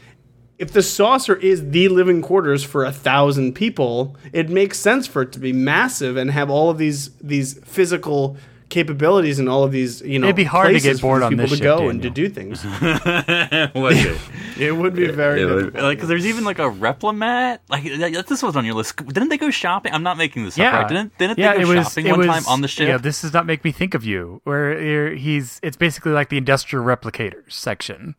[0.58, 5.22] if the saucer is the living quarters for a thousand people, it makes sense for
[5.22, 8.36] it to be massive and have all of these these physical
[8.70, 10.28] capabilities and all of these you know.
[10.28, 12.02] It'd be hard to get places for bored on people this to ship, go and
[12.02, 12.64] to do things.
[12.66, 14.20] Would it?
[14.60, 15.84] it would be very It would- difficult.
[15.84, 17.60] like, 'cause there's even like a replimat.
[17.70, 18.98] Like that, this was on your list.
[18.98, 19.94] Didn't they go shopping?
[19.94, 20.74] I'm not making this Yeah, up.
[20.84, 20.88] Right?
[20.90, 22.88] Didn't didn't yeah, they it go was, shopping it one was, time on the ship?
[22.88, 24.42] Yeah, this does not make me think of you.
[24.44, 28.16] Where you're- he's, it's basically like the industrial replicators section,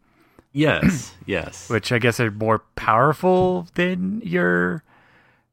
[0.52, 1.68] yes, yes.
[1.68, 4.82] which I guess are more powerful than your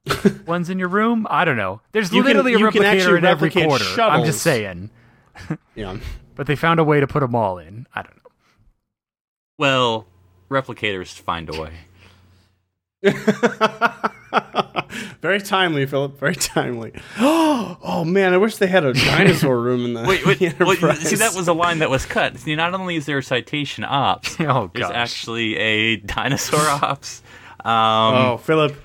[0.47, 1.25] ones in your room.
[1.29, 1.81] I don't know.
[1.91, 4.01] There's You literally you a replicator in every replicate quarter.
[4.01, 4.89] I'm just saying,
[5.75, 5.97] Yeah.
[6.35, 7.87] but they found a way to put them all in.
[7.93, 8.31] I don't know.
[9.57, 10.07] Well,
[10.49, 11.71] replicators find a way.
[15.21, 16.19] Very timely, Philip.
[16.19, 16.93] Very timely.
[17.87, 20.03] Oh man, I wish they had a dinosaur room in the.
[20.03, 22.37] Wait, wait, wait see that was a line that was cut.
[22.39, 24.95] See, not only is there a citation ops, Oh, there's gosh.
[24.95, 27.21] actually a dinosaur ops.
[27.63, 28.75] Um, Oh, Philip,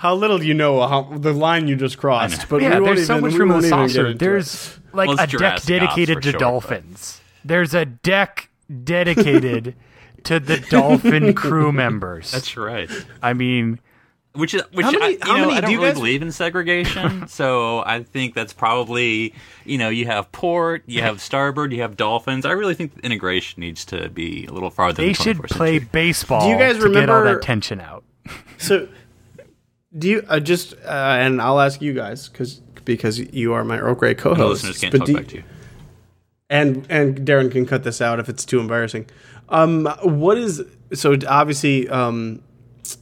[0.00, 2.48] how little do you know how, the line you just crossed.
[2.48, 4.00] But yeah, we won't there's so even- much room in the even get saucer.
[4.06, 4.18] into it.
[4.18, 7.20] There's like Well, a it's deck dedicated to sure, dolphins.
[7.44, 8.48] There's a deck
[8.84, 9.74] dedicated
[10.24, 12.30] to the dolphin crew members.
[12.32, 12.90] that's right.
[13.22, 13.78] I mean,
[14.32, 15.90] Which is which How many- I, you how know many- I do don't you really
[15.90, 19.34] guys- believe in segregation, so I think that's probably
[19.64, 22.46] you know you have port, you have starboard, you have dolphins.
[22.46, 25.02] I really think integration needs to be a little farther.
[25.02, 25.88] they than should play century.
[25.92, 28.04] baseball Do you guys to get all remember- that tension out.
[28.58, 28.88] So,
[29.96, 33.78] do you uh, just uh, and I'll ask you guys because because you are my
[33.78, 34.64] Earl Grey co-host.
[34.64, 35.42] listeners can't but talk do- back to you.
[36.48, 39.06] and and Darren can cut this out if it's too embarrassing.
[39.48, 40.62] Um, what is
[40.94, 42.42] so obviously um,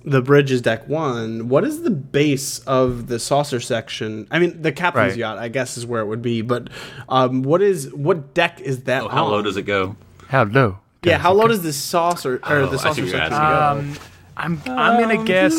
[0.04, 1.48] the bridge is deck one.
[1.48, 4.26] What is the base of the saucer section?
[4.30, 5.18] I mean, the captain's Right.
[5.18, 6.42] yacht, I guess, is where it would be.
[6.42, 6.68] But
[7.08, 9.02] um, what is what deck is that?
[9.04, 9.30] Oh, how on?
[9.32, 9.96] low does it go?
[10.28, 10.78] How low?
[11.04, 13.92] Yeah, how low does the saucer or Oh, the saucer section asking.
[13.94, 14.00] go?
[14.38, 15.54] Um, I'm I'm gonna guess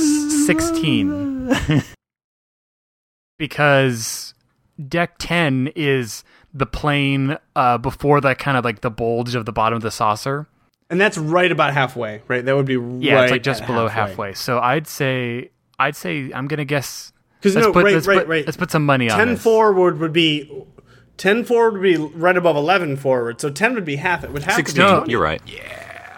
[0.45, 1.53] sixteen
[3.37, 4.33] because
[4.87, 6.23] deck ten is
[6.53, 9.91] the plane uh, before that kind of like the bulge of the bottom of the
[9.91, 10.47] saucer.
[10.89, 12.43] and that's right about halfway, right?
[12.43, 12.73] That would be
[13.05, 14.33] Yeah, right it's like just at below halfway.
[14.33, 17.13] So I'd say I'd say I'm gonna guess.
[17.39, 18.45] Because Let's no, put right, let's right, put, right.
[18.45, 19.41] let's put some money on 10 this.
[19.41, 20.51] forward would be
[21.15, 23.39] 10 forward would be right above 11 forward.
[23.39, 24.31] So 10 would be half it.
[24.33, 24.85] Would have to be Sixteen.
[24.97, 25.09] 20.
[25.11, 25.41] You're right.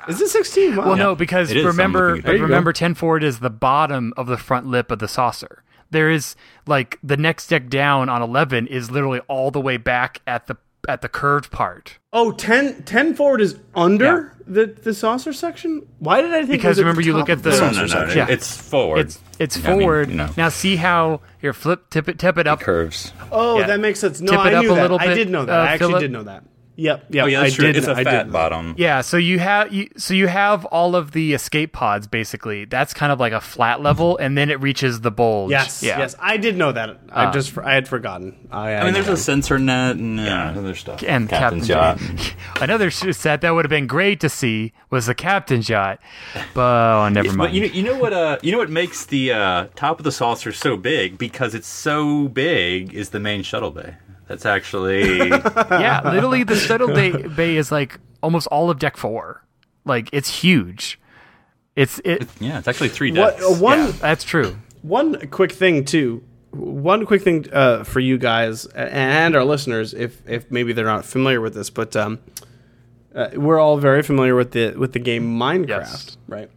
[0.08, 0.76] Is it 16?
[0.76, 0.86] Wow.
[0.88, 2.44] Well, no, because It is, remember, looking at There you go.
[2.46, 5.64] remember, ten forward is the bottom of the front lip of the saucer.
[5.92, 6.36] There is
[6.66, 10.56] like the next deck down on eleven is literally all the way back at the
[10.90, 12.00] at the curved part.
[12.12, 15.86] Oh, 10, 10 forward is under the, the saucer section?
[16.00, 17.50] Why did I think Because it was remember at you top look at of the-
[17.52, 17.88] No, saucer no, no, no.
[18.00, 18.18] section?
[18.18, 18.34] Yeah.
[18.34, 19.00] It's forward.
[19.02, 20.10] It's it's I mean, forward.
[20.10, 20.30] you know.
[20.38, 22.62] Now see how here flip tip it tip it up.
[22.62, 23.14] curves.
[23.32, 23.68] Oh, Yeah.
[23.68, 24.22] that makes sense.
[24.22, 24.82] No, Tip it I up knew a that.
[24.82, 25.54] little I bit, did know that.
[25.60, 26.02] uh, I actually Philip.
[26.02, 26.44] did know that.
[26.82, 27.24] Yep, yep.
[27.26, 27.68] Oh yeah, I true.
[27.68, 27.78] did.
[27.78, 28.34] It's a I fat did.
[28.34, 28.74] bottom.
[28.78, 32.66] Yeah, so you have you, so you have all of the escape pods basically.
[32.66, 35.52] That's kind of like a flat level, and then it reaches the bulge.
[35.52, 36.00] Yes, yeah.
[36.00, 36.16] yes.
[36.20, 36.98] I did know that.
[37.12, 38.48] I Uh, just I had forgotten.
[38.52, 41.04] I, I mean, there's a sensor net and uh, other stuff.
[41.08, 42.36] and Captain's Captain's yacht.
[42.62, 46.00] Another sh- set that would have been great to see was the Captain's yacht,
[46.56, 46.62] but
[47.06, 47.54] oh, never But mind.
[47.54, 48.12] you know, you know what?
[48.14, 51.18] Uh, you know what makes the uh, top of the saucer so big?
[51.20, 53.96] Because it's so big, is the main shuttle bay.
[54.32, 59.44] That's actually yeah, literally the shuttle bay, bay is like almost all of deck four.
[59.84, 61.00] Like it's huge.
[61.76, 62.28] It's it.
[62.40, 63.60] yeah, it's actually three what, decks.
[63.60, 64.56] one yeah, that's true.
[64.84, 66.24] One quick thing too.
[66.52, 71.04] One quick thing uh, for you guys and our listeners, if if maybe they're not
[71.06, 72.20] familiar with this, but um,
[73.14, 76.18] uh, we're all very familiar with the with the game Minecraft, Yes.
[76.28, 76.50] right?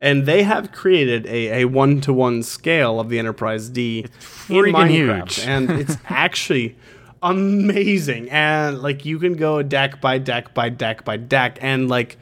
[0.00, 4.08] And they have created a a one to one scale of the Enterprise D in
[4.08, 5.38] freaking Minecraft, huge.
[5.46, 6.76] and it's actually
[7.22, 8.30] amazing.
[8.30, 12.16] And like you can go deck by deck by deck by deck, and like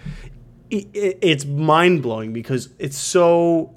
[0.73, 3.75] i i it's mind blowing because it's so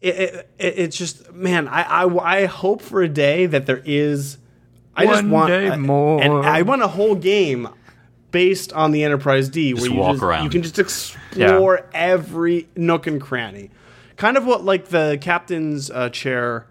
[0.00, 4.38] it, it, it's just man I, I i hope for a day that there is
[4.96, 6.20] I just want day I- more.
[6.20, 7.68] and I want a whole game
[8.30, 10.44] based on the Enterprise D, where you walk just, around.
[10.44, 13.70] you can just explore every nook and cranny,
[14.16, 16.66] kind of what like the captain's uh, chair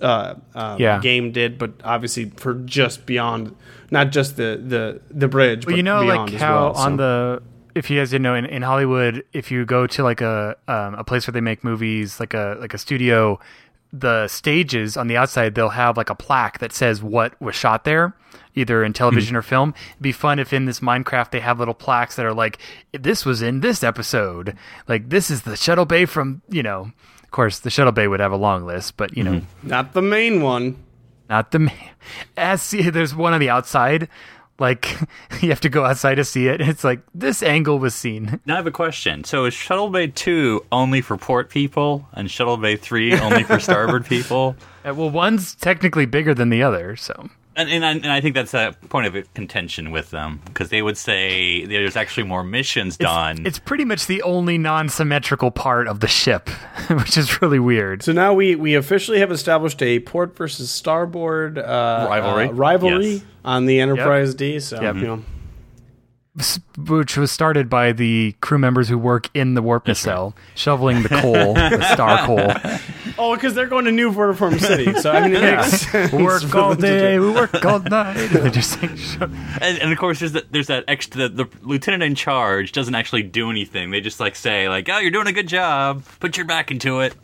[0.00, 1.00] uh, um, Yeah.
[1.00, 3.54] game did, but obviously for just beyond,
[3.90, 5.66] not just the the the bridge.
[5.66, 6.96] Well, but you know, beyond like how well, on so.
[6.96, 7.42] the
[7.74, 10.94] if you guys didn't know in, in Hollywood, if you go to like a um,
[10.94, 13.38] a place where they make movies, like a like a studio,
[13.92, 17.84] the stages on the outside they'll have like a plaque that says what was shot
[17.84, 18.12] there,
[18.54, 19.74] either in television or film.
[19.92, 22.58] It'd be fun if in this Minecraft they have little plaques that are like
[22.92, 24.56] this was in this episode,
[24.88, 26.90] like this is the shuttle bay from you know.
[27.22, 30.02] Of course, the shuttle bay would have a long list, but you know, not the
[30.02, 30.76] main one.
[31.28, 31.70] not the ma-
[32.36, 34.08] as see there's one on the outside
[34.58, 34.94] like
[35.40, 38.54] you have to go outside to see it it's like this angle was seen Now
[38.54, 39.22] I have a question.
[39.24, 43.58] So is Shuttle Bay 2 only for port people and Shuttle Bay 3 only for
[43.60, 44.56] starboard people?
[44.84, 48.36] Uh, well one's technically bigger than the other so And, and, I, and I think
[48.36, 52.96] that's a point of contention with them because they would say there's actually more missions
[52.96, 53.44] done.
[53.44, 56.48] it's pretty much the only non-symmetrical part of the ship
[56.90, 61.58] which is really weird So now we we officially have established a port versus starboard
[61.58, 62.48] uh, Rivalry.
[62.48, 63.22] uh, rivalry Yes.
[63.44, 64.60] on the Enterprise D.
[64.60, 64.94] So Yep.
[64.94, 65.24] you know.
[66.38, 71.02] S- which was started by the crew members who work in the warp nacelle shoveling
[71.02, 72.54] the coal the star coal
[73.22, 74.92] Oh, because they're going to New Vertiform City.
[75.00, 77.64] So I mean, it makes sense we work all them to do- day we work
[77.64, 79.24] all night They're just like sho-
[79.60, 81.28] and, and of course, there's that, there's that extra.
[81.28, 83.90] The, the lieutenant in charge doesn't actually do anything.
[83.90, 86.02] They just like say like, "Oh, you're doing a good job.
[86.18, 87.14] Put your back into it."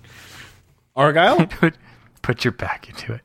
[0.95, 1.47] Argyle.
[1.47, 1.75] put,
[2.23, 3.21] put your back into it.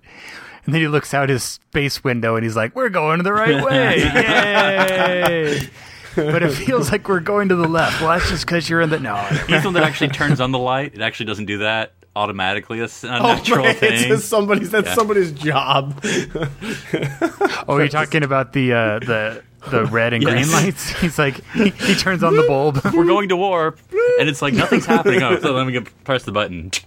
[0.66, 3.64] And then he looks out his space window and he's like, "We're going the right
[3.64, 5.70] way, yay!"
[6.16, 8.02] but it feels like we're going to the left.
[8.02, 9.16] Well, that's just because you're in the no.
[9.48, 10.94] He's the one that actually turns on the light.
[10.94, 12.80] It actually doesn't do that automatically.
[12.80, 13.94] That's a Oh, natural man, thing.
[13.94, 14.70] it's just somebody's.
[14.72, 14.96] That's Yeah.
[14.96, 16.04] somebody's job.
[17.68, 20.90] Oh, you're talking about the uh, the the red and green lights.
[21.02, 22.82] He's like he, he turns on the bulb.
[22.94, 23.80] We're going to warp,
[24.20, 25.22] and it's like nothing's happening.
[25.22, 26.72] Oh, so let me get, press the button.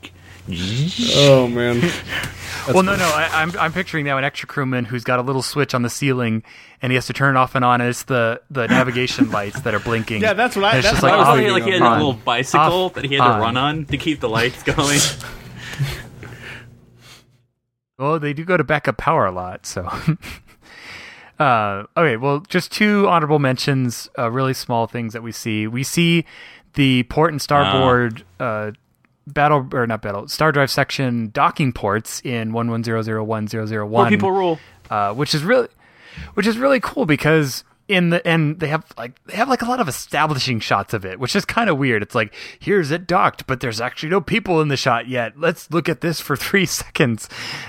[0.48, 1.80] oh man.
[2.72, 3.04] well, no, no.
[3.04, 5.88] I, I'm I'm picturing now an extra crewman who's got a little switch on the
[5.90, 6.42] ceiling,
[6.82, 7.80] and he has to turn it off and on.
[7.80, 10.20] And it's the the navigation lights that are blinking.
[10.20, 11.70] Yeah, that's what I- it's that's just what like, I was off, Oh, like he
[11.70, 14.28] had on, a little bicycle off, that he had to run on to keep the
[14.28, 14.98] lights going.
[17.98, 19.88] Well, they do go to backup power a lot, so.
[21.38, 25.66] uh, okay, well, just two honorable mentions, uh, really small things that we see.
[25.68, 26.24] We see
[26.74, 28.72] the port and starboard uh,
[29.26, 33.48] battle or not battle star drive section docking ports in one one zero zero one
[33.48, 34.10] zero zero More one.
[34.10, 34.58] people rule.
[34.90, 35.68] uh, which is really,
[36.34, 39.66] which is really cool because in the and they have like they have like a
[39.66, 42.02] lot of establishing shots of it, which is kind of weird.
[42.02, 45.38] It's like here's it docked, but there's actually no people in the shot yet.
[45.38, 47.28] Let's look at this for three seconds.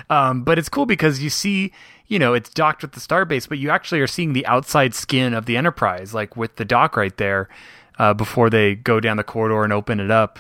[0.10, 1.72] Um, but it's cool because you see.
[2.08, 5.34] You know, it's docked with the starbase, but you actually are seeing the outside skin
[5.34, 7.50] of the Enterprise, like with the dock right there,
[7.98, 10.38] uh, before they go down the corridor and open it up.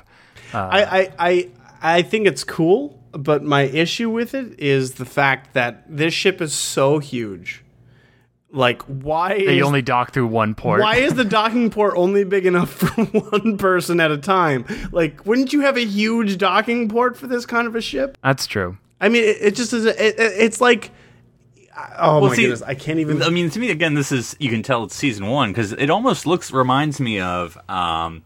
[0.56, 1.49] I, I, I,
[1.82, 6.41] I think it's cool, but my issue with it is the fact that this ship
[6.41, 7.64] is so huge.
[8.51, 10.80] Like, why They is only dock through one port.
[10.80, 14.66] why is the docking port only big enough for one person at a time?
[14.93, 18.18] Like, wouldn't you have a huge docking port for this kind of a ship?
[18.24, 18.78] That's true.
[19.01, 19.86] I mean, it, it just is.
[19.86, 20.91] A, it, it- it's like,
[21.97, 23.22] oh Well, my see, goodness, I can't even.
[23.22, 25.89] I mean, to me, again, this is you can tell it's season one because it
[25.89, 27.58] almost looks reminds me of.
[27.70, 28.24] Um,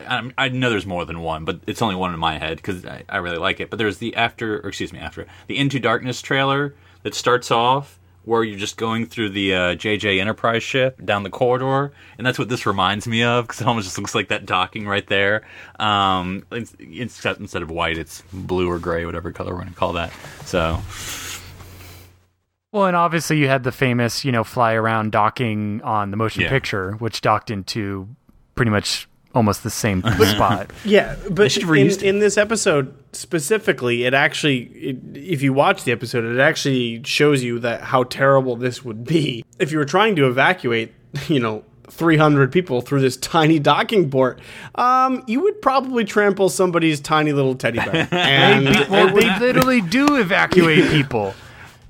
[0.00, 2.84] I, I know there's more than one, but it's only one in my head because
[2.84, 3.70] I, I really like it.
[3.70, 7.98] But there's the after, or excuse me, after the Into Darkness trailer that starts off
[8.24, 12.38] where you're just going through the uh, JJ Enterprise ship down the corridor, and that's
[12.40, 15.46] what this reminds me of because it almost just looks like that docking right there.
[15.78, 19.78] Um, it's, it's instead of white, it's blue or gray, whatever color we're going to
[19.78, 20.12] call that.
[20.44, 20.80] So
[22.72, 26.42] Well, and obviously you had the famous, you know, fly around docking on the motion
[26.42, 26.48] Yeah.
[26.50, 28.08] picture, which docked into
[28.56, 30.70] pretty much almost the same spot.
[30.84, 32.02] Yeah, but in, it.
[32.02, 37.42] in this episode specifically, it actually, it, if you watch the episode, it actually shows
[37.42, 40.92] you that how terrible this would be if you were trying to evacuate,
[41.28, 44.40] you know, 300 people through this tiny docking port.
[44.74, 48.08] Um, you would probably trample somebody's tiny little teddy bear.
[48.12, 51.34] And well, they literally do evacuate people.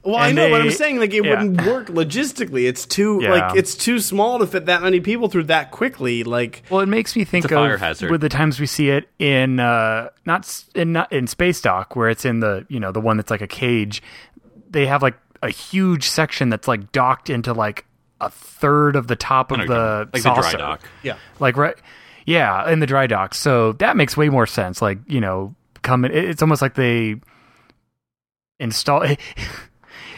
[0.07, 1.31] Well, I and know, but I'm saying like it yeah.
[1.31, 2.67] wouldn't work logistically.
[2.69, 3.33] It's too Yeah.
[3.33, 6.23] like it's too small to fit that many people through that quickly.
[6.25, 8.11] Like Well, it makes me think It's fire of hazard.
[8.11, 12.09] with the times we see it in uh, not in not in space dock where
[12.09, 14.03] it's in the you know the one that's like a cage.
[14.71, 17.85] They have like a huge section that's like docked into like
[18.21, 20.23] a third of the top of the what you're talking about.
[20.23, 20.81] like the dry dock.
[21.03, 21.17] yeah.
[21.39, 21.77] like right
[22.25, 26.11] yeah in the dry dock so that makes way more sense like you know coming
[26.15, 27.17] it's almost like they
[28.59, 29.21] install it,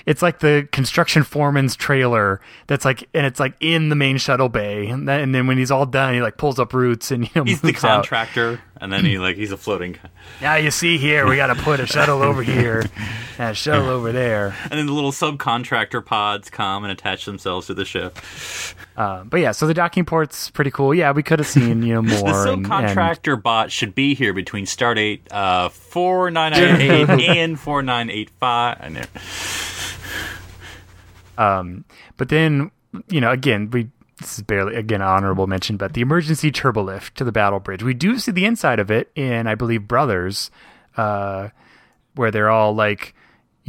[0.09, 4.49] it's like the construction foreman's trailer that's like and it's like in the main shuttle
[4.49, 7.25] bay and, then and then when he's all done he like pulls up roots and
[7.25, 7.97] you know He's the moves out.
[7.99, 9.97] contractor, and then he like he's a floating,
[10.41, 12.85] now you see here we got to put a shuttle over here
[13.39, 17.67] and a shuttle over there and then the little subcontractor pods come and attach themselves
[17.69, 18.17] to the ship.
[18.97, 21.95] um, but yeah so the docking port's pretty cool yeah we could have seen you
[21.95, 26.53] know The more and- and- subcontractor bot should be here between stardate uh, four nine
[26.53, 28.79] nine eight and four nine eight five.
[28.81, 29.03] I know.
[31.39, 31.85] Um,
[32.19, 32.71] but then,
[33.09, 37.17] you know, again, we this is barely again honorable mention, but the emergency turbo lift
[37.17, 37.83] to the battle bridge.
[37.83, 40.51] We do see the inside of it in, I believe, Brothers,
[40.97, 41.51] uh,
[42.17, 43.15] where they're all like,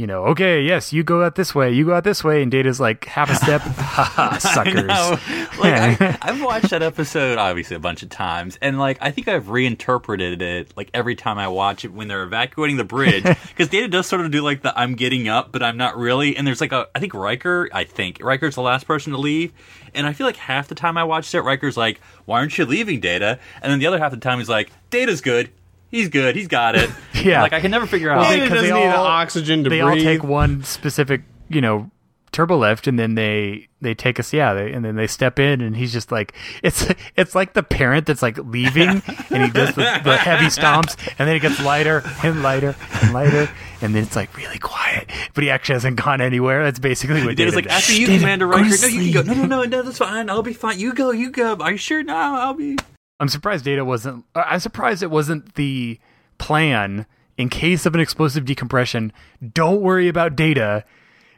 [0.00, 2.50] you know, okay, yes, you go out this way, you go out this way, and
[2.50, 4.86] Data's like half a step, haha, suckers.
[4.86, 5.18] No,
[5.58, 9.28] like I, I've watched that episode obviously a bunch of times, and like I think
[9.28, 13.68] I've reinterpreted it like every time I watch it when they're evacuating the bridge because
[13.68, 16.34] Data does sort of do like the I'm getting up, but I'm not really.
[16.34, 19.52] And there's like a I think Riker, I think Riker's the last person to leave,
[19.94, 22.64] and I feel like half the time I watched it, Riker's like, "Why aren't you
[22.64, 25.50] leaving, Data?" And then the other half of the time he's like, "Data's good."
[25.90, 26.36] He's good.
[26.36, 26.90] He's got it.
[27.20, 27.42] Yeah.
[27.42, 28.20] Like I can never figure out.
[28.20, 30.06] Well, Data 'cause doesn't they need all- oxygen to they breathe.
[30.06, 31.20] all take one specific,
[31.50, 31.90] you know,
[32.32, 35.60] turbo lift, and then they they take us, yeah, they, and then they step in,
[35.60, 36.32] and he's just like,
[36.62, 36.86] it's
[37.16, 38.88] it's like the parent that's like leaving,
[39.30, 43.12] and he does the, the heavy stomps, and then it gets lighter and lighter and
[43.12, 43.50] lighter,
[43.82, 46.64] and then it's like really quiet, but he actually hasn't gone anywhere.
[46.64, 48.76] That's basically what Data's Data like, after you, Data, Commander go to Riker.
[48.80, 49.34] No, you can go.
[49.34, 50.30] No, no, no, no, that's fine.
[50.30, 50.78] I'll be fine.
[50.80, 51.56] You go, you go.
[51.56, 52.02] Are you sure?
[52.02, 52.78] No, I'll be.
[53.20, 54.24] I'm surprised Data wasn't.
[54.34, 56.00] I'm surprised it wasn't the
[56.38, 57.06] plan
[57.36, 59.12] in case of an explosive decompression.
[59.54, 60.84] Don't worry about Data.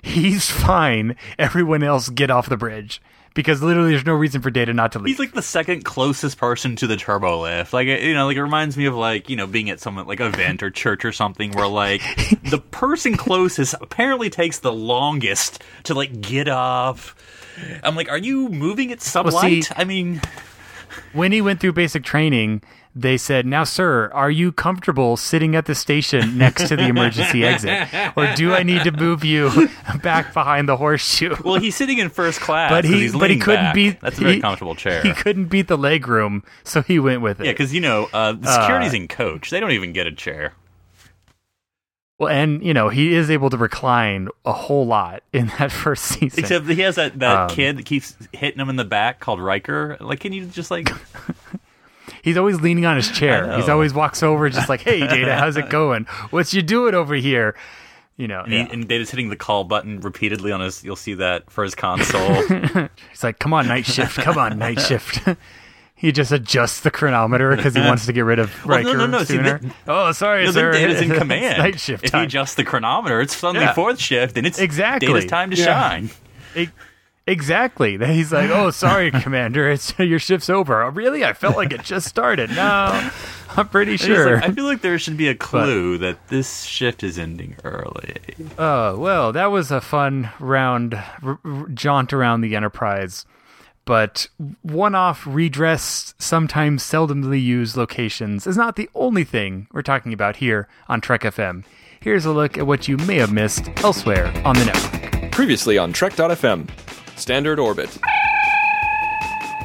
[0.02, 1.16] He's fine.
[1.38, 3.00] Everyone else get off the bridge
[3.34, 5.08] because literally there's no reason for Data not to leave.
[5.16, 7.72] He's like the second closest person to the turbo lift.
[7.72, 10.20] Like you know, like it reminds me of like you know being at some like
[10.20, 12.00] event or church or something where like
[12.50, 17.14] the person closest apparently takes the longest to like get off.
[17.84, 19.64] I'm like, are you moving at some Well, light?
[19.64, 20.20] see- I mean,
[21.12, 22.62] when he went through basic training,
[22.94, 27.42] they said, "Now, sir, are you comfortable sitting at the station next to the emergency
[27.46, 29.68] exit, or do I need to move you
[30.02, 33.64] back behind the horseshoe?" well, he's sitting in first class, but he but he couldn't
[33.64, 33.74] back.
[33.74, 34.00] beat.
[34.00, 35.02] That's a very he- comfortable chair.
[35.02, 37.46] He couldn't beat the leg room, so he went with it.
[37.46, 39.50] yeah, because you know uh, the security's in coach.
[39.50, 40.52] They don't even get a chair.
[42.22, 46.04] Well, and you know he is able to recline a whole lot in that first
[46.04, 46.38] season.
[46.40, 49.40] Except he has that, that Um, kid that keeps hitting him in the back called
[49.40, 49.96] Riker.
[50.00, 50.88] Like, can you just like
[52.22, 53.56] He's always leaning on his chair.
[53.56, 56.04] He's always walks over, just like, "Hey, Data, how's it going?
[56.30, 57.56] What's you doing over here?"
[58.16, 58.66] You know, And, yeah.
[58.70, 60.84] and Data's hitting the call button repeatedly on his.
[60.84, 62.42] You'll see that for his console.
[63.10, 64.18] he's like, "Come on, night shift.
[64.18, 65.26] Come on, night shift."
[66.02, 69.06] He just adjusts the chronometer because he wants to get rid of Well, Riker no,
[69.06, 69.58] no, no, see, sooner.
[69.60, 70.72] that- oh, sorry, no, sir.
[70.72, 71.58] then Data's in It's command.
[71.58, 72.20] night shift if time.
[72.22, 73.72] you adjust the chronometer, it's suddenly Yeah.
[73.72, 75.06] fourth shift, and it's Exactly.
[75.08, 75.64] Data's time to Yeah.
[75.64, 76.10] shine.
[76.54, 76.68] E-
[77.24, 77.96] Exactly.
[78.04, 79.70] He's like, "Oh, sorry, Commander.
[79.70, 81.24] It's your shift's over." Oh, really?
[81.24, 82.50] I felt like it just started.
[82.50, 83.10] No,
[83.56, 84.34] I'm pretty sure.
[84.40, 88.16] like, I feel like there should be a clue that this shift is ending early.
[88.58, 93.24] Oh, well, that was a fun round r- r- jaunt around the Enterprise.
[93.84, 94.28] But
[94.62, 100.36] one off, redressed, sometimes seldomly used locations is not the only thing we're talking about
[100.36, 101.64] here on Trek FM.
[102.00, 105.32] Here's a look at what you may have missed elsewhere on the network.
[105.32, 106.68] Previously on Trek.fm,
[107.16, 107.98] Standard Orbit.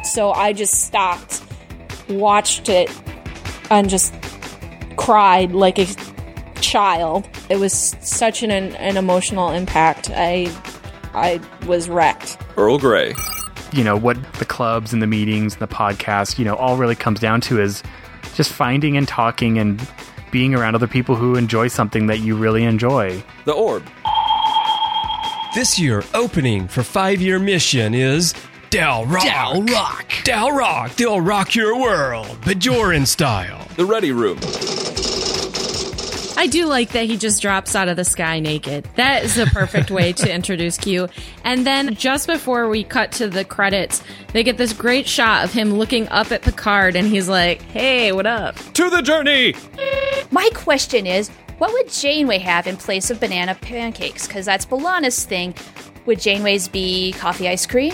[0.03, 1.43] So I just stopped,
[2.09, 2.89] watched it,
[3.69, 4.13] and just
[4.95, 5.85] cried like a
[6.61, 7.27] child.
[7.49, 10.09] It was such an, an emotional impact.
[10.11, 10.51] I
[11.13, 12.37] I was wrecked.
[12.55, 13.13] Earl Grey.
[13.73, 16.95] You know, what the clubs and the meetings and the podcast, you know, all really
[16.95, 17.83] comes down to is
[18.35, 19.85] just finding and talking and
[20.31, 23.21] being around other people who enjoy something that you really enjoy.
[23.45, 23.83] The Orb.
[25.55, 28.33] This year, opening for five year mission is
[28.69, 29.23] Dal Rock.
[29.23, 30.13] Dal Rock.
[30.23, 30.95] Dal Rock.
[30.95, 33.67] They'll rock your world, Bajoran style.
[33.75, 34.37] The Ready Room.
[36.39, 38.87] I do like that he just drops out of the sky naked.
[38.95, 41.07] That is the perfect way to introduce Q.
[41.43, 45.51] And then just before we cut to the credits, they get this great shot of
[45.51, 49.55] him looking up at Picard and he's like, "Hey, what up?" To the journey!
[50.29, 54.27] My question is, what would Janeway have in place of banana pancakes?
[54.27, 55.55] Because that's B'Elanna's thing.
[56.05, 57.93] Would Janeway's be coffee ice cream?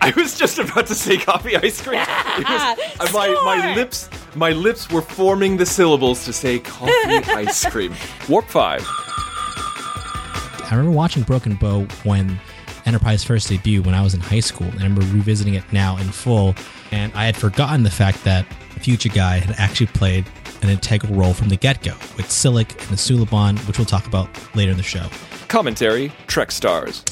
[0.00, 2.00] I was just about to say coffee ice cream.
[2.38, 6.90] It was- uh, my, my lips my lips were forming the syllables to say coffee
[7.32, 7.94] ice cream.
[8.28, 8.82] Warp 5.
[8.84, 12.40] I remember watching Broken Bow when
[12.86, 14.66] Enterprise first debuted when I was in high school.
[14.68, 16.54] And I remember revisiting it now in full.
[16.90, 18.46] And I had forgotten the fact that
[18.80, 20.26] Future Guy had actually played
[20.62, 24.06] an integral role from the get go with Silik and the Suliban, which we'll talk
[24.06, 25.06] about later in the show.
[25.48, 27.04] Commentary Trek Stars.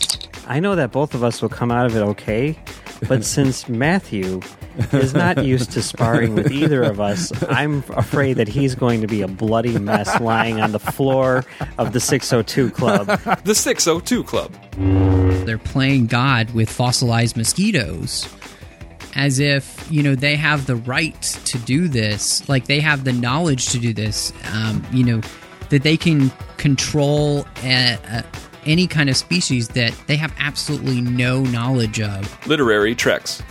[0.46, 2.58] I know that both of us will come out of it okay,
[3.08, 4.40] but since Matthew
[4.92, 9.06] is not used to sparring with either of us, I'm afraid that he's going to
[9.06, 11.44] be a bloody mess lying on the floor
[11.78, 13.08] of the 602 Club.
[13.44, 14.54] The 602 Club.
[15.46, 18.28] They're playing God with fossilized mosquitoes
[19.16, 23.12] as if, you know, they have the right to do this, like they have the
[23.12, 25.20] knowledge to do this, um, you know,
[25.70, 28.24] that they can control a, a,
[28.66, 32.46] any kind of species that they have absolutely no knowledge of.
[32.46, 33.42] Literary Treks.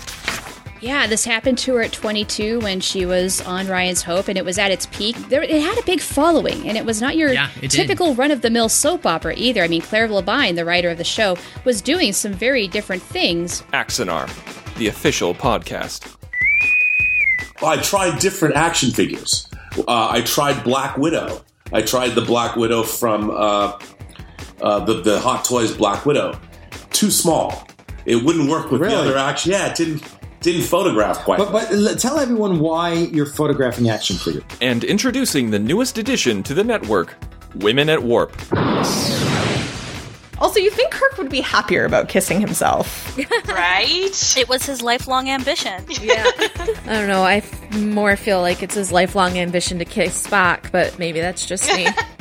[0.82, 4.46] Yeah, this happened to her at 22 when she was on Ryan's Hope, and it
[4.46, 5.14] was at its peak.
[5.28, 8.42] There, it had a big following, and it was not your Yeah, typical run of
[8.42, 9.62] the mill soap opera either.
[9.62, 11.36] I mean, Claire Labine, the writer of the show,
[11.66, 13.62] was doing some very different things.
[13.74, 14.30] Axanar,
[14.78, 16.16] the official podcast.
[17.62, 19.50] I tried different action figures.
[19.80, 21.44] Uh, I tried Black Widow.
[21.74, 23.78] I tried the Black Widow from uh,
[24.62, 26.40] uh, the the Hot Toys Black Widow.
[26.92, 27.68] Too small.
[28.06, 29.52] It wouldn't work with the other action.
[29.52, 30.04] Yeah, it didn't
[30.42, 31.38] didn't photograph quite.
[31.38, 34.42] But, but tell everyone why you're photographing action figure.
[34.62, 37.16] And introducing the newest addition to the network,
[37.56, 38.36] Women at Warp.
[40.40, 43.18] Also, you think Kirk would be happier about kissing himself.
[43.48, 44.38] right?
[44.38, 45.84] It was his lifelong ambition.
[46.02, 46.26] Yeah.
[46.26, 47.24] I don't know.
[47.24, 51.46] I f- more feel like it's his lifelong ambition to kiss Spock, but maybe that's
[51.46, 51.88] just me.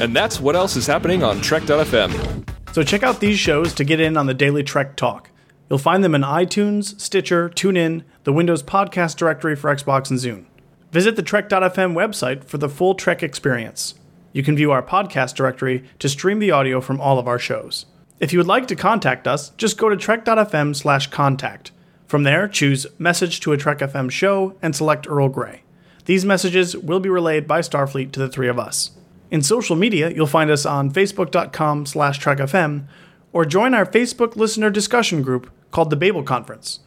[0.00, 2.48] And that's what else is happening on Trek.fm.
[2.72, 5.30] So check out these shows to get in on the daily Trek talk.
[5.68, 10.46] You'll find them in iTunes, Stitcher, TuneIn, the Windows Podcast Directory for Xbox and Zune.
[10.92, 13.94] Visit the Trek.fm website for the full Trek experience.
[14.32, 17.86] You can view our podcast directory to stream the audio from all of our shows.
[18.20, 21.72] If you would like to contact us, just go to trek.fm slash contact.
[22.06, 25.62] From there, choose Message to a Trek FM show and select Earl Grey.
[26.06, 28.92] These messages will be relayed by Starfleet to the three of us.
[29.30, 32.86] In social media, you'll find us on facebook.com slash trekfm
[33.32, 36.80] or join our Facebook listener discussion group called the Babel Conference.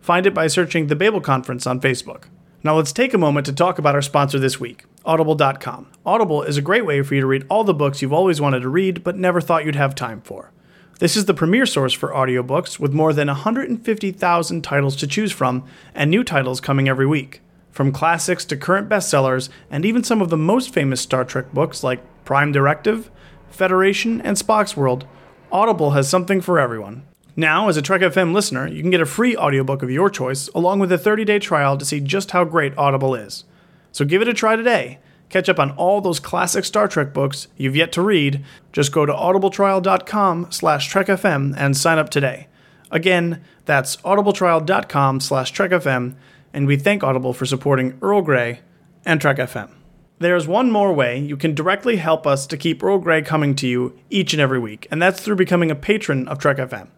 [0.00, 2.24] Find it by searching the Babel Conference on Facebook.
[2.62, 5.88] Now let's take a moment to talk about our sponsor this week, Audible.com.
[6.06, 8.60] Audible is a great way for you to read all the books you've always wanted
[8.60, 10.52] to read but never thought you'd have time for.
[10.98, 15.64] This is the premier source for audiobooks with more than 150,000 titles to choose from
[15.94, 17.40] and new titles coming every week.
[17.78, 21.84] From classics to current bestsellers and even some of the most famous Star Trek books
[21.84, 23.08] like Prime Directive,
[23.50, 25.06] Federation, and Spock's World,
[25.52, 27.04] Audible has something for everyone.
[27.36, 30.48] Now, as a Trek FM listener, you can get a free audiobook of your choice
[30.56, 33.44] along with a 30-day trial to see just how great Audible is.
[33.92, 34.98] So give it a try today.
[35.28, 38.44] Catch up on all those classic Star Trek books you've yet to read.
[38.72, 42.48] Just go to audibletrial.com slash trekfm and sign up today.
[42.90, 46.16] Again, that's audibletrial.com slash trekfm,
[46.58, 48.62] and we thank Audible for supporting Earl Grey
[49.06, 49.70] and Trek FM.
[50.18, 53.68] There's one more way you can directly help us to keep Earl Grey coming to
[53.68, 56.88] you each and every week, and that's through becoming a patron of Trek FM.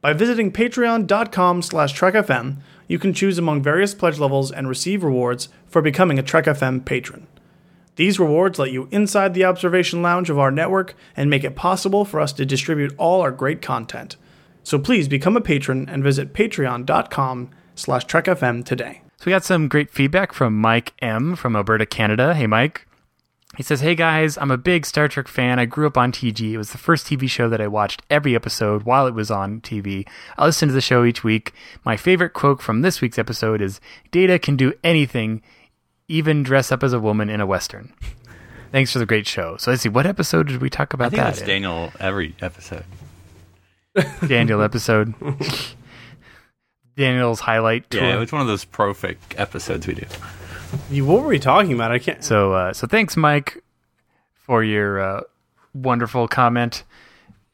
[0.00, 5.48] By visiting patreon.com slash trekfm, you can choose among various pledge levels and receive rewards
[5.66, 7.26] for becoming a Trek FM patron.
[7.96, 12.04] These rewards let you inside the observation lounge of our network and make it possible
[12.04, 14.14] for us to distribute all our great content.
[14.62, 17.50] So please become a patron and visit patreon.com
[17.82, 19.02] slash trekfm today.
[19.18, 22.34] So we got some great feedback from Mike M from Alberta, Canada.
[22.34, 22.86] Hey, Mike.
[23.56, 25.58] He says, Hey guys, I'm a big Star Trek fan.
[25.58, 26.52] I grew up on TNG.
[26.52, 29.60] It was the first TV show that I watched every episode while it was on
[29.60, 30.08] TV.
[30.38, 31.52] I listen to the show each week.
[31.84, 33.78] My favorite quote from this week's episode is
[34.10, 35.42] Data can do anything,
[36.08, 37.92] even dress up as a woman in a Western.
[38.70, 39.58] Thanks for the great show.
[39.58, 41.26] So let's see, what episode did we talk about I think that?
[41.26, 41.46] that's in?
[41.46, 42.84] Daniel every episode.
[44.26, 45.12] Daniel episode.
[46.96, 48.02] Daniel's highlight tour.
[48.02, 50.06] Yeah, it's one of those profic episodes we do.
[50.90, 51.92] You- What were we talking about?
[51.92, 52.22] I can't.
[52.24, 53.62] So, uh, so thanks, Mike,
[54.34, 55.20] for your uh,
[55.74, 56.84] wonderful comment.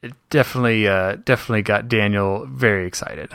[0.01, 3.31] It definitely, uh, definitely got Daniel very excited.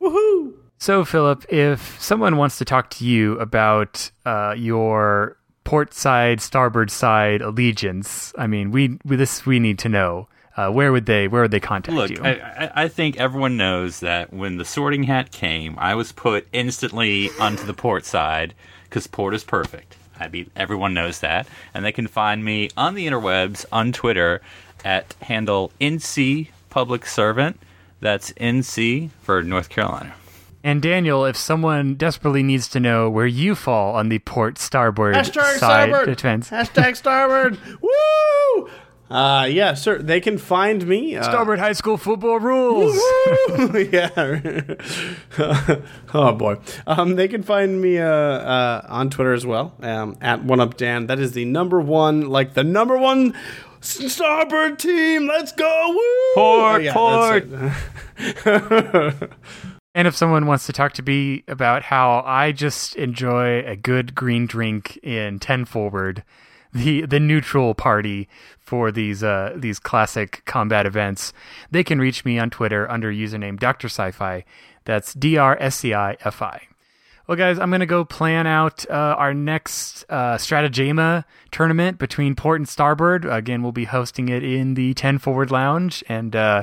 [0.00, 0.52] Woohoo!
[0.78, 6.90] So, Phillip, if someone wants to talk to you about uh, your port side, starboard
[6.90, 10.28] side allegiance, I mean, we, we this we need to know.
[10.56, 12.20] Uh, where would they where would they contact Look, you?
[12.22, 16.46] I, I- I think everyone knows that when the sorting hat came, I was put
[16.52, 18.54] instantly onto the port side
[18.84, 19.96] because port is perfect.
[20.18, 24.40] I mean, everyone knows that, and they can find me on the interwebs on Twitter
[24.82, 27.60] at handle NC Public Servant.
[28.00, 30.14] That's NC for North Carolina.
[30.64, 35.14] and Daniel, if someone desperately needs to know where you fall on the port starboard
[35.16, 36.06] Hashtag side starboard.
[36.06, 37.58] defense, Hashtag starboard.
[37.82, 38.70] Woo!
[39.10, 39.98] Uh, yeah, sir.
[39.98, 41.16] They can find me.
[41.16, 42.96] Uh, Starboard High School football rules.
[43.92, 44.74] yeah.
[46.14, 46.56] oh boy.
[46.86, 50.76] Um, they can find me uh, uh, on Twitter as well um, at one up
[50.76, 51.06] Dan.
[51.06, 53.34] That is the number one, like the number one
[53.80, 55.26] starboard team.
[55.28, 55.88] Let's go!
[55.90, 56.34] Woo!
[56.34, 57.46] Port, Oh, yeah, port.
[59.96, 64.14] And if someone wants to talk to me about how I just enjoy a good
[64.14, 66.22] green drink in Ten Forward,
[66.76, 71.32] the the neutral party for these uh, these classic combat events,
[71.70, 73.88] they can reach me on Twitter under username Dr.
[73.88, 74.44] Sci-Fi.
[74.84, 76.68] That's D R S C I F I.
[77.26, 82.60] Well, guys, I'm gonna go plan out uh, our next uh, Strategema tournament between Port
[82.60, 83.24] and Starboard.
[83.24, 86.62] Again, we'll be hosting it in the Ten Forward Lounge, and uh,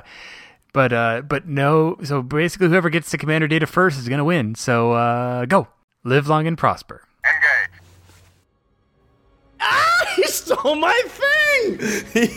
[0.72, 1.98] but uh, but no.
[2.04, 4.56] So basically, whoever gets the Commander Data first is gonna win.
[4.56, 5.68] So uh, go,
[6.06, 7.02] live long and prosper.
[10.16, 11.80] He stole my thing.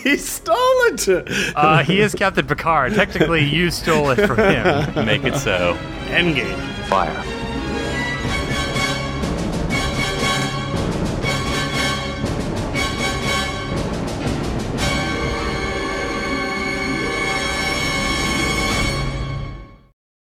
[0.03, 1.07] He stole it.
[1.55, 2.93] Uh, he is Captain Picard.
[2.93, 5.05] Technically, you stole it from him.
[5.05, 5.77] Make it so.
[6.09, 6.55] Engage.
[6.87, 7.46] Fire.